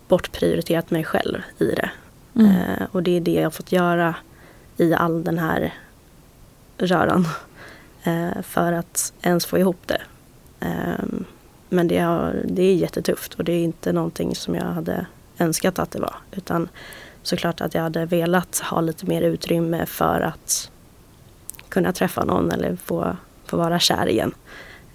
bortprioriterat 0.08 0.92
mig 0.92 1.04
själv 1.04 1.42
i 1.60 1.66
det. 1.66 1.90
Mm. 2.36 2.56
Och 2.92 3.04
det 3.04 3.12
är 3.12 3.22
det 3.22 3.32
jag 3.32 3.44
har 3.44 3.50
fått 3.50 3.72
göra 3.72 4.16
i 4.78 4.94
all 4.94 5.24
den 5.24 5.40
här 5.40 5.74
röran. 6.78 7.28
Eh, 8.04 8.42
för 8.42 8.74
att 8.74 9.14
ens 9.22 9.46
få 9.46 9.58
ihop 9.58 9.80
det. 9.86 10.02
Ehm, 10.60 11.26
men 11.70 11.88
det, 11.88 12.00
har, 12.00 12.42
det 12.46 12.64
är 12.64 12.76
jättetufft 12.76 13.34
och 13.34 13.44
det 13.44 13.52
är 13.52 13.64
inte 13.64 13.94
någonting 13.94 14.36
som 14.36 14.56
jag 14.56 14.64
hade 14.64 15.06
önskat 15.38 15.80
att 15.80 15.92
det 15.92 16.00
var. 16.00 16.16
Utan 16.32 16.70
såklart 17.24 17.62
att 17.62 17.74
jag 17.74 17.82
hade 17.82 18.06
velat 18.06 18.60
ha 18.60 18.82
lite 18.82 19.06
mer 19.06 19.22
utrymme 19.22 19.86
för 19.86 20.22
att 20.22 20.72
kunna 21.70 21.94
träffa 21.94 22.26
någon 22.26 22.52
eller 22.52 22.76
få, 22.76 23.18
få 23.46 23.58
vara 23.58 23.80
kär 23.80 24.10
igen. 24.10 24.32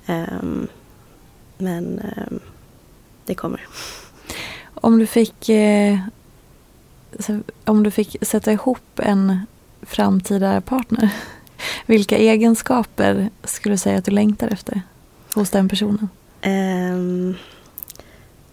Ehm, 0.06 0.68
men 1.58 1.98
ehm, 1.98 2.40
det 3.24 3.34
kommer. 3.34 3.66
Om 4.74 4.98
du 4.98 5.06
fick 5.06 5.48
eh, 5.48 5.98
om 7.64 7.82
du 7.82 7.90
fick 7.90 8.16
sätta 8.22 8.52
ihop 8.52 8.98
en 8.98 9.46
framtida 9.82 10.60
partner, 10.60 11.10
vilka 11.86 12.16
egenskaper 12.16 13.30
skulle 13.44 13.74
du 13.74 13.78
säga 13.78 13.98
att 13.98 14.04
du 14.04 14.10
längtar 14.10 14.48
efter 14.48 14.82
hos 15.34 15.50
den 15.50 15.68
personen? 15.68 16.08
Um, 16.44 17.36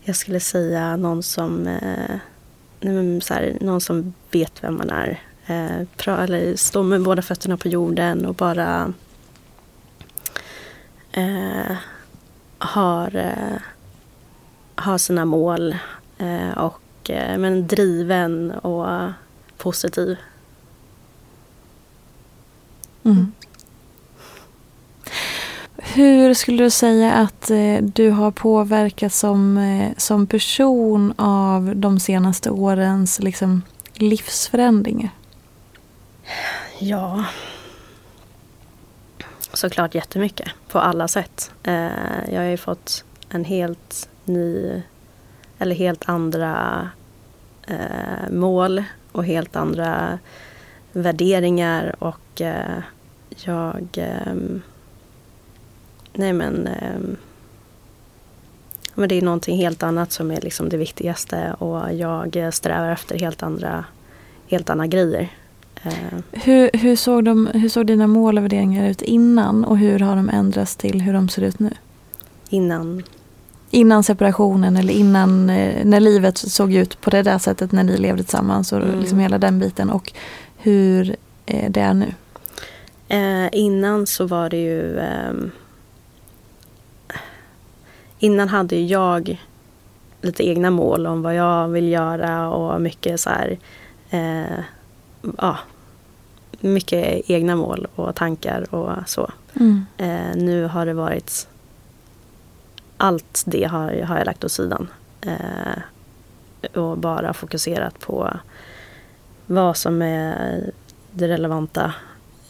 jag 0.02 0.16
skulle 0.16 0.40
säga 0.40 0.98
någon 0.98 1.24
som 1.24 1.68
uh, 1.68 3.20
så 3.20 3.34
här, 3.34 3.58
någon 3.62 3.82
som 3.82 4.14
vet 4.32 4.64
vem 4.64 4.78
man 4.78 4.90
är. 4.90 5.22
Uh, 5.50 5.88
pra, 5.98 6.24
eller 6.24 6.56
står 6.56 6.84
med 6.84 7.04
båda 7.04 7.22
fötterna 7.22 7.58
på 7.58 7.68
jorden 7.68 8.26
och 8.26 8.36
bara 8.36 8.94
uh, 11.18 11.78
har, 12.58 13.16
uh, 13.16 13.60
har 14.76 14.98
sina 14.98 15.26
mål 15.26 15.76
och 16.56 16.82
men 17.38 17.68
driven 17.68 18.52
och 18.52 19.12
positiv. 19.58 20.18
Mm. 23.10 23.32
Hur 25.78 26.34
skulle 26.34 26.64
du 26.64 26.70
säga 26.70 27.14
att 27.14 27.52
eh, 27.52 27.78
du 27.82 28.10
har 28.10 28.32
påverkats 28.32 29.20
som, 29.20 29.58
eh, 29.58 29.92
som 29.98 30.28
person 30.28 31.14
av 31.18 31.76
de 31.76 32.00
senaste 32.00 32.50
årens 32.50 33.20
liksom, 33.20 33.62
livsförändringar? 33.94 35.10
Ja, 36.80 37.26
såklart 39.54 39.96
jättemycket 39.96 40.48
på 40.68 40.80
alla 40.80 41.08
sätt. 41.08 41.52
Eh, 41.64 42.30
jag 42.32 42.42
har 42.42 42.50
ju 42.50 42.58
fått 42.58 43.04
en 43.30 43.46
helt 43.46 44.10
ny, 44.26 44.82
eller 45.60 45.76
helt 45.76 46.10
andra 46.10 46.90
eh, 47.68 48.32
mål 48.32 48.84
och 49.12 49.26
helt 49.26 49.56
andra 49.56 50.20
värderingar 50.92 51.96
och 52.00 52.42
eh, 52.42 52.84
jag... 53.46 53.88
Ehm, 53.98 54.62
nej 56.14 56.34
men... 56.34 56.68
Ehm, 56.68 57.16
men 58.96 59.10
det 59.10 59.16
är 59.16 59.22
någonting 59.22 59.58
helt 59.58 59.84
annat 59.84 60.12
som 60.12 60.32
är 60.32 60.42
liksom 60.42 60.70
det 60.70 60.78
viktigaste 60.78 61.54
och 61.60 61.94
jag 61.94 62.54
strävar 62.54 62.90
efter 62.92 63.20
helt 63.20 63.44
andra, 63.44 63.86
helt 64.48 64.70
andra 64.70 64.88
grejer. 64.88 65.30
Eh, 65.84 66.20
Hur, 66.32 66.70
hur, 66.74 66.96
såg 66.96 67.24
de, 67.24 67.48
hur 67.54 67.70
såg 67.70 67.86
dina 67.88 68.08
mål 68.08 68.38
och 68.38 68.44
värderingar 68.44 68.90
ut 68.90 69.02
innan 69.02 69.66
och 69.66 69.78
hur 69.78 70.00
har 70.00 70.16
de 70.16 70.30
ändrats 70.30 70.76
till 70.76 71.02
hur 71.02 71.14
de 71.14 71.30
ser 71.30 71.42
ut 71.42 71.60
nu? 71.60 71.70
innan 72.50 73.04
Innan 73.72 74.04
separationen 74.04 74.78
eller 74.78 74.94
innan 74.94 75.50
eh, 75.50 75.86
när 75.86 76.00
livet 76.00 76.38
såg 76.38 76.74
ut 76.74 77.02
på 77.02 77.10
det 77.10 77.24
där 77.24 77.38
sättet 77.38 77.72
när 77.72 77.84
ni 77.84 77.98
levde 77.98 78.24
tillsammans 78.24 78.72
och 78.74 78.82
Mm. 78.82 79.00
liksom 79.00 79.20
hela 79.20 79.38
den 79.38 79.60
biten 79.60 79.90
och 79.90 80.14
hur 80.58 81.16
eh, 81.46 81.72
det 81.72 81.80
är 81.82 81.94
nu. 81.94 82.14
Eh, 83.10 83.50
innan 83.52 84.08
så 84.08 84.26
var 84.26 84.50
det 84.50 84.58
ju... 84.58 85.00
ehm, 85.00 85.52
innan 88.20 88.50
hade 88.50 88.76
ju 88.76 88.86
jag 88.86 89.46
lite 90.22 90.48
egna 90.48 90.70
mål 90.70 91.08
om 91.08 91.22
vad 91.22 91.36
jag 91.36 91.68
vill 91.68 91.88
göra 91.88 92.50
och 92.50 92.82
mycket 92.82 93.20
så 93.20 93.30
här... 93.30 93.58
Eh, 94.10 94.64
ja, 95.38 95.58
mycket 96.60 97.30
egna 97.30 97.56
mål 97.56 97.88
och 97.96 98.16
tankar 98.16 98.76
och 98.76 99.10
så. 99.10 99.32
Mm. 99.54 99.86
Eh, 99.98 100.36
nu 100.36 100.66
har 100.66 100.86
det 100.86 100.94
varit... 100.94 101.48
Allt 102.98 103.44
det 103.46 103.64
har, 103.64 104.02
har 104.02 104.18
jag 104.18 104.26
lagt 104.26 104.44
åt 104.44 104.52
sidan. 104.52 104.88
Eh, 105.22 106.78
och 106.80 106.98
bara 106.98 107.34
fokuserat 107.34 108.00
på 108.00 108.30
vad 109.46 109.78
som 109.78 110.02
är 110.02 110.72
det 111.12 111.28
relevanta 111.28 111.94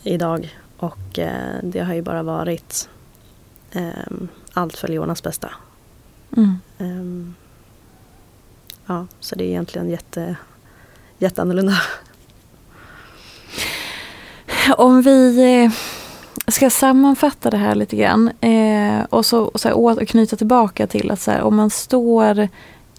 idag. 0.03 0.55
Och 0.77 1.19
eh, 1.19 1.55
det 1.63 1.79
har 1.79 1.93
ju 1.93 2.01
bara 2.01 2.23
varit 2.23 2.89
ehm, 3.71 4.27
allt 4.53 4.77
för 4.77 4.87
Leonas 4.87 5.23
bästa. 5.23 5.51
Mm. 6.37 6.59
Ehm, 6.77 7.35
ja, 8.85 9.07
så 9.19 9.35
det 9.35 9.43
är 9.43 9.47
egentligen 9.47 9.89
jätte, 9.89 10.35
jätteannorlunda. 11.17 11.77
Om 14.77 15.01
vi 15.01 15.39
eh, 15.63 15.71
ska 16.47 16.69
sammanfatta 16.69 17.49
det 17.49 17.57
här 17.57 17.75
lite 17.75 17.95
grann 17.95 18.31
eh, 18.41 19.03
och 19.09 19.25
så, 19.25 19.43
och 19.43 19.59
så 19.59 19.67
här, 19.67 19.77
och 19.77 20.07
knyta 20.07 20.35
tillbaka 20.35 20.87
till 20.87 21.11
att 21.11 21.21
så 21.21 21.31
här, 21.31 21.41
om 21.41 21.55
man 21.55 21.69
står 21.69 22.47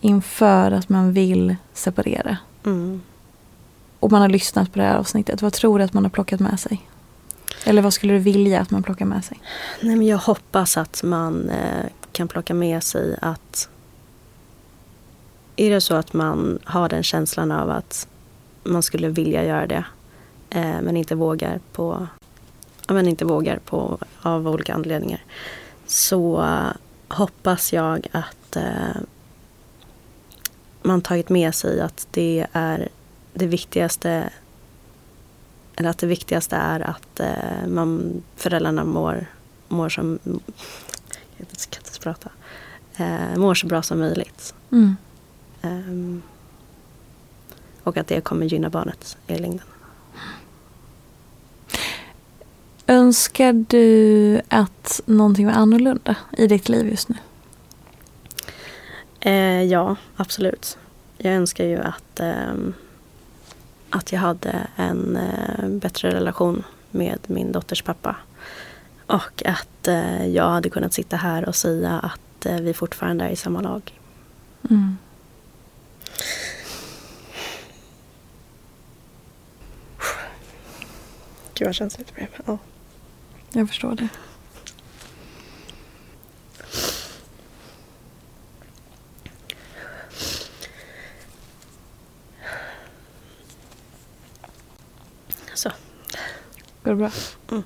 inför 0.01 0.71
att 0.71 0.89
man 0.89 1.13
vill 1.13 1.57
separera 1.73 2.37
Mm 2.67 3.01
och 4.01 4.13
man 4.13 4.21
har 4.23 4.29
lyssnat 4.29 4.73
på 4.73 4.79
det 4.79 4.85
här 4.85 4.97
avsnittet, 4.97 5.43
vad 5.43 5.53
tror 5.53 5.79
du 5.79 5.85
att 5.85 5.93
man 5.93 6.05
har 6.05 6.11
plockat 6.11 6.41
med 6.41 6.61
sig? 6.61 6.89
Eller 7.65 7.83
vad 7.83 7.93
skulle 7.93 8.13
du 8.13 8.19
vilja 8.19 8.61
att 8.61 8.71
man 8.71 8.83
plockar 8.83 9.05
med 9.05 9.25
sig? 9.25 9.41
Nej, 9.81 9.97
men 9.97 10.07
jag 10.07 10.19
hoppas 10.19 10.77
att 10.77 11.03
man 11.03 11.51
eh, 11.51 11.87
kan 12.13 12.29
plocka 12.29 12.55
med 12.55 12.83
sig 12.83 13.17
att 13.23 13.69
är 15.57 15.71
det 15.71 15.81
så 15.81 15.95
att 15.95 16.13
man 16.13 16.59
har 16.65 16.89
den 16.89 17.03
känslan 17.03 17.53
av 17.53 17.71
att 17.71 18.09
man 18.65 18.83
skulle 18.83 19.09
vilja 19.09 19.45
göra 19.45 19.67
det 19.67 19.85
eh, 20.51 20.81
men 20.83 20.97
inte 20.97 21.15
vågar 21.15 21.61
på 21.73 22.07
men 22.89 23.09
inte 23.09 23.25
vågar 23.25 23.59
på 23.59 23.99
av 24.23 24.49
olika 24.49 24.75
anledningar 24.75 25.25
så 25.87 26.47
hoppas 27.09 27.73
jag 27.73 28.07
att 28.13 28.57
eh, 28.57 29.01
man 30.83 31.01
tagit 31.01 31.29
med 31.29 31.55
sig 31.55 31.81
att 31.81 32.07
det 32.11 32.47
är 32.53 32.89
det 33.33 33.47
viktigaste 33.47 34.31
eller 35.77 35.91
att 35.91 35.99
det 35.99 36.07
viktigaste 36.07 36.57
är 36.57 36.81
att 36.81 37.21
eh, 37.21 37.67
man, 37.69 38.23
föräldrarna 38.37 38.85
mår, 38.85 39.27
mår 39.69 39.89
som... 39.89 40.19
Jag 41.37 41.49
kan 41.71 41.83
inte 41.87 42.01
prata. 42.01 42.31
Eh, 42.97 43.37
mår 43.37 43.55
så 43.55 43.67
bra 43.67 43.83
som 43.83 43.99
möjligt. 43.99 44.55
Mm. 44.73 44.97
Ehm, 45.63 46.23
och 47.83 47.97
att 47.97 48.07
det 48.07 48.21
kommer 48.21 48.47
gynna 48.47 48.71
barnet 48.71 49.17
i 49.27 49.39
längden. 49.39 49.67
Önskar 52.87 53.53
du 53.53 54.41
att 54.49 55.01
någonting 55.07 55.47
var 55.47 55.53
annorlunda 55.53 56.17
i 56.39 56.47
ditt 56.47 56.69
liv 56.69 56.89
just 56.89 57.09
nu? 57.09 57.17
Eh, 59.21 59.63
ja, 59.63 59.97
absolut. 60.17 60.79
Jag 61.19 61.35
önskar 61.35 61.65
ju 61.65 61.79
att, 61.79 62.21
ehm, 62.21 62.75
att 63.91 64.13
jag 64.13 64.21
hade 64.21 64.67
en 64.77 65.17
eh, 65.17 65.69
bättre 65.69 66.11
relation 66.11 66.65
med 66.91 67.19
min 67.27 67.53
dotters 67.53 67.83
pappa. 67.83 68.17
Och 69.07 69.43
att 69.47 69.89
eh, 69.89 70.27
jag 70.27 70.49
hade 70.49 70.71
kunnat 70.71 70.93
sitta 70.93 71.17
här 71.17 71.49
och 71.49 71.57
säga 71.57 71.99
att 71.99 72.47
eh, 72.47 72.57
vi 72.57 72.75
fortfarande 72.75 73.25
är 73.25 73.31
i 73.31 73.37
samma 73.37 73.61
lag. 73.61 74.01
Mm. 74.71 74.97
Gud 81.55 81.67
vad 81.67 81.75
känsligt 81.75 82.07
det 82.07 82.15
blev. 82.15 82.29
Ja. 82.47 82.59
Jag 83.53 83.69
förstår 83.69 83.95
det. 83.95 84.09
Så. 95.55 95.71
Går 96.91 96.95
det 96.95 96.99
bra? 96.99 97.11
Mm. 97.51 97.63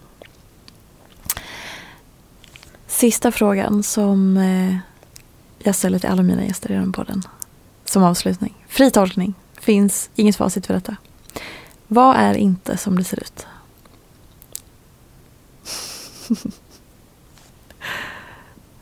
Sista 2.87 3.33
frågan 3.33 3.83
som 3.83 4.37
eh, 4.37 4.77
jag 5.59 5.75
ställer 5.75 5.99
till 5.99 6.11
alla 6.11 6.23
mina 6.23 6.45
gäster 6.45 6.71
i 6.71 6.75
den 6.75 6.93
podden. 6.93 7.23
Som 7.85 8.03
avslutning. 8.03 8.67
Fri 8.69 8.91
tolkning. 8.91 9.35
Finns 9.55 10.11
inget 10.15 10.37
facit 10.37 10.67
för 10.67 10.75
detta. 10.75 10.97
Vad 11.87 12.17
är 12.17 12.35
inte 12.35 12.77
som 12.77 12.99
det 12.99 13.05
ser 13.05 13.21
ut? 13.23 13.47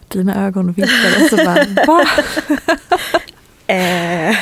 Dina 0.08 0.46
ögon 0.46 0.72
vinkade 0.72 1.28
så 1.30 1.36
bara, 1.36 1.66
va? 1.86 2.06
Eh. 3.66 4.36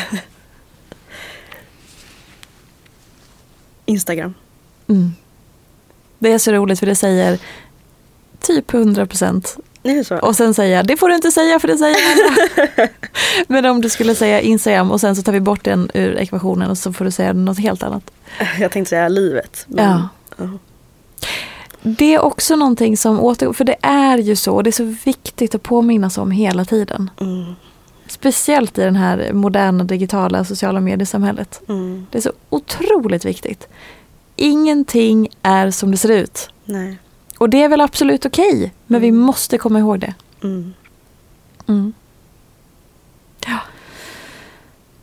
Instagram. 3.86 4.34
Mm. 4.88 5.12
Det 6.20 6.32
är 6.32 6.38
så 6.38 6.52
roligt 6.52 6.78
för 6.78 6.86
det 6.86 6.94
säger 6.94 7.38
typ 8.40 8.74
100 8.74 9.06
procent. 9.06 9.56
Och 10.22 10.36
sen 10.36 10.54
säger 10.54 10.76
jag, 10.76 10.86
det 10.86 10.96
får 10.96 11.08
du 11.08 11.14
inte 11.14 11.30
säga 11.30 11.58
för 11.58 11.68
det 11.68 11.78
säger 11.78 11.96
alla. 12.12 12.88
Men 13.48 13.64
om 13.66 13.80
du 13.80 13.88
skulle 13.88 14.14
säga 14.14 14.40
Instagram 14.40 14.90
och 14.90 15.00
sen 15.00 15.16
så 15.16 15.22
tar 15.22 15.32
vi 15.32 15.40
bort 15.40 15.64
den 15.64 15.90
ur 15.94 16.16
ekvationen 16.18 16.70
och 16.70 16.78
så 16.78 16.92
får 16.92 17.04
du 17.04 17.10
säga 17.10 17.32
något 17.32 17.58
helt 17.58 17.82
annat. 17.82 18.10
Jag 18.60 18.70
tänkte 18.72 18.88
säga 18.90 19.08
livet. 19.08 19.64
men- 19.68 19.84
Ja. 19.84 20.08
ja. 20.36 20.48
Det 21.82 22.14
är 22.14 22.18
också 22.20 22.56
någonting 22.56 22.96
som 22.96 23.20
återgår, 23.20 23.52
för 23.52 23.64
det 23.64 23.76
är 23.82 24.18
ju 24.18 24.36
så, 24.36 24.54
och 24.54 24.62
det 24.62 24.70
är 24.70 24.72
så 24.72 24.94
viktigt 25.04 25.54
att 25.54 25.62
påminnas 25.62 26.18
om 26.18 26.30
hela 26.30 26.64
tiden. 26.64 27.10
Mm. 27.20 27.54
Speciellt 28.06 28.78
i 28.78 28.82
det 28.82 28.98
här 28.98 29.32
moderna 29.32 29.84
digitala 29.84 30.44
sociala 30.44 30.80
mediesamhället. 30.80 31.60
Mm. 31.68 32.06
Det 32.10 32.18
är 32.18 32.22
så 32.22 32.32
otroligt 32.50 33.24
viktigt. 33.24 33.68
Ingenting 34.43 35.28
är 35.43 35.70
som 35.70 35.91
det 35.91 35.97
ser 35.97 36.09
ut. 36.12 36.51
Nej. 36.64 36.99
Och 37.38 37.51
det 37.51 37.62
är 37.62 37.68
väl 37.68 37.80
absolut 37.80 38.26
okej, 38.26 38.72
men 38.86 39.01
vi 39.01 39.09
Mm. 39.09 39.20
måste 39.20 39.59
komma 39.59 39.78
ihåg 39.78 40.01
det. 40.01 40.14
Mm. 40.43 40.74
Mm. 41.68 41.93
Ja. 43.47 43.59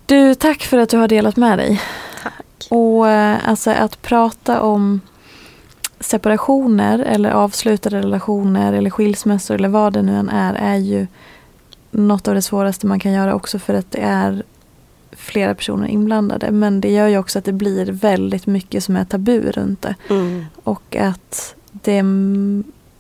Du, 0.06 0.36
tack 0.36 0.62
för 0.64 0.78
att 0.78 0.90
du 0.90 0.98
har 0.98 1.08
delat 1.08 1.36
med 1.38 1.58
dig. 1.60 1.82
Tack. 2.24 2.68
Och 2.70 3.10
eh, 3.10 3.50
alltså 3.50 3.72
att 3.72 4.02
prata 4.02 4.62
om 4.62 5.02
separationer 6.00 7.00
eller 7.00 7.32
avslutade 7.32 8.00
relationer 8.02 8.74
eller 8.74 8.90
skilsmässor 8.90 9.56
eller 9.56 9.70
vad 9.70 9.94
det 9.94 10.02
nu 10.02 10.16
än 10.16 10.30
är, 10.30 10.54
är 10.54 10.76
ju 10.76 11.08
något 11.92 12.28
av 12.28 12.36
det 12.36 12.42
svåraste 12.42 12.88
man 12.88 13.00
kan 13.00 13.12
göra 13.14 13.34
också 13.36 13.60
för 13.60 13.74
att 13.74 13.92
det 13.92 14.02
är 14.02 14.44
flera 15.18 15.56
personer 15.56 15.88
inblandade. 15.88 16.52
Men 16.52 16.82
det 16.82 16.92
gör 16.92 17.08
ju 17.08 17.18
också 17.18 17.40
att 17.40 17.46
det 17.46 17.54
blir 17.54 17.86
väldigt 17.86 18.48
mycket 18.48 18.84
som 18.84 18.96
är 18.96 19.06
tabu 19.06 19.52
runt 19.52 19.82
det. 19.82 19.96
Mm. 20.10 20.46
Och 20.64 20.96
att 20.96 21.56
det 21.72 22.04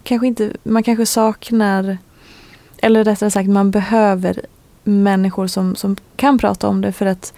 kanske 0.04 0.28
inte, 0.28 0.52
man 0.64 0.84
kanske 0.84 1.06
saknar, 1.06 1.98
eller 2.78 3.04
rättare 3.04 3.32
sagt 3.32 3.50
man 3.50 3.72
behöver 3.72 4.42
människor 4.84 5.48
som, 5.48 5.76
som 5.76 5.96
kan 6.16 6.38
prata 6.38 6.68
om 6.68 6.82
det 6.82 6.92
för 6.92 7.06
att 7.06 7.34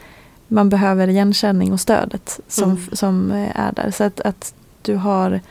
man 0.48 0.70
behöver 0.70 1.08
igenkänning 1.08 1.74
och 1.74 1.80
stödet 1.80 2.40
som, 2.48 2.72
Mm. 2.72 2.84
som 2.92 3.32
eh, 3.32 3.60
är 3.60 3.72
där. 3.72 3.92
Så 3.92 4.04
att, 4.04 4.22
att 4.22 4.54
du 4.82 4.96
har 4.96 5.42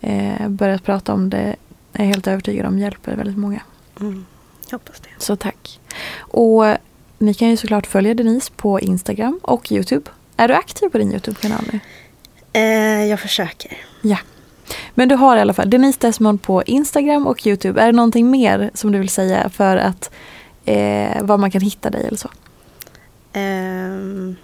eh, 0.00 0.48
börjat 0.48 0.84
prata 0.84 1.12
om 1.12 1.30
det 1.30 1.56
är 1.92 2.04
jag 2.04 2.04
helt 2.04 2.26
övertygad 2.26 2.66
om 2.66 2.78
hjälper 2.78 3.16
väldigt 3.16 3.38
många. 3.38 3.60
Mm. 4.00 4.26
Hoppas 4.70 5.00
det. 5.00 5.08
Så 5.18 5.36
tack. 5.36 5.80
Och 6.18 6.64
ni 7.22 7.34
kan 7.34 7.48
ju 7.48 7.56
såklart 7.56 7.86
följa 7.86 8.14
Denise 8.14 8.52
på 8.56 8.80
Instagram 8.80 9.40
och 9.42 9.72
Youtube. 9.72 10.10
Är 10.36 10.48
du 10.48 10.54
aktiv 10.54 10.88
på 10.88 10.98
din 10.98 11.12
Youtube-kanal 11.12 11.64
nu? 11.72 11.80
Eh, 12.52 13.04
jag 13.04 13.20
försöker. 13.20 13.76
Ja. 14.02 14.18
Men 14.94 15.08
du 15.08 15.14
har 15.14 15.36
i 15.36 15.40
alla 15.40 15.52
fall 15.54 15.70
Denise 15.70 15.98
Desmond 16.00 16.42
på 16.42 16.62
Instagram 16.62 17.26
och 17.26 17.46
Youtube. 17.46 17.82
Är 17.82 17.86
det 17.86 17.92
någonting 17.92 18.30
mer 18.30 18.70
som 18.74 18.92
du 18.92 18.98
vill 18.98 19.08
säga 19.08 19.48
för 19.48 19.76
att 19.76 20.10
eh, 20.64 21.22
var 21.22 21.38
man 21.38 21.50
kan 21.50 21.60
hitta 21.60 21.90
dig 21.90 22.06
eller 22.06 22.18
så? 22.18 22.30
Ehm, 23.32 24.36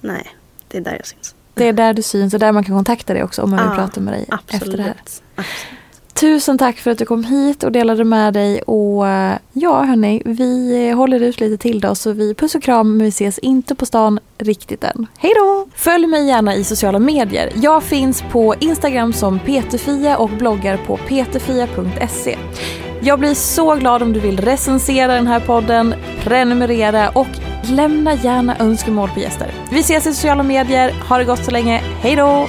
nej, 0.00 0.26
det 0.68 0.78
är 0.78 0.82
där 0.82 0.96
jag 0.96 1.06
syns. 1.06 1.34
Det 1.54 1.68
är 1.68 1.72
där 1.72 1.94
du 1.94 2.02
syns 2.02 2.34
och 2.34 2.40
där 2.40 2.52
man 2.52 2.64
kan 2.64 2.76
kontakta 2.76 3.14
dig 3.14 3.22
också 3.22 3.42
om 3.42 3.50
man 3.50 3.68
vill 3.68 3.78
prata 3.78 4.00
med 4.00 4.14
dig 4.14 4.26
Absolut. 4.28 4.62
efter 4.62 4.76
det 4.76 4.82
här. 4.82 4.96
Absolut. 5.34 5.79
Tusen 6.14 6.58
tack 6.58 6.78
för 6.78 6.90
att 6.90 6.98
du 6.98 7.04
kom 7.04 7.24
hit 7.24 7.64
och 7.64 7.72
delade 7.72 8.04
med 8.04 8.34
dig. 8.34 8.62
Och 8.62 9.08
eh, 9.08 9.36
ja, 9.52 9.82
hörni, 9.82 10.22
vi 10.24 10.90
håller 10.90 11.20
ut 11.22 11.40
lite 11.40 11.62
till 11.62 11.80
då. 11.80 11.94
Så 11.94 12.12
vi 12.12 12.34
puss 12.34 12.54
och 12.54 12.62
kram, 12.62 12.96
men 12.96 13.04
vi 13.04 13.08
ses 13.08 13.38
inte 13.38 13.74
på 13.74 13.86
stan 13.86 14.18
riktigt 14.38 14.84
än. 14.84 15.06
Hej 15.18 15.32
då! 15.36 15.68
Följ 15.74 16.06
mig 16.06 16.26
gärna 16.26 16.54
i 16.54 16.64
sociala 16.64 16.98
medier. 16.98 17.52
Jag 17.54 17.82
finns 17.82 18.24
på 18.32 18.54
Instagram 18.60 19.12
som 19.12 19.38
peterfia 19.38 20.16
och 20.16 20.30
bloggar 20.30 20.76
på 20.76 20.96
peterfia.se. 20.96 22.38
Jag 23.02 23.18
blir 23.18 23.34
så 23.34 23.74
glad 23.74 24.02
om 24.02 24.12
du 24.12 24.20
vill 24.20 24.40
recensera 24.40 25.14
den 25.14 25.26
här 25.26 25.40
podden, 25.40 25.94
prenumerera 26.22 27.08
och 27.08 27.28
lämna 27.62 28.14
gärna 28.14 28.56
önskemål 28.58 29.08
på 29.14 29.20
gäster. 29.20 29.54
Vi 29.70 29.80
ses 29.80 30.06
i 30.06 30.14
sociala 30.14 30.42
medier. 30.42 30.94
Ha 31.08 31.18
det 31.18 31.24
gott 31.24 31.44
så 31.44 31.50
länge. 31.50 31.82
Hej 32.02 32.16
då! 32.16 32.48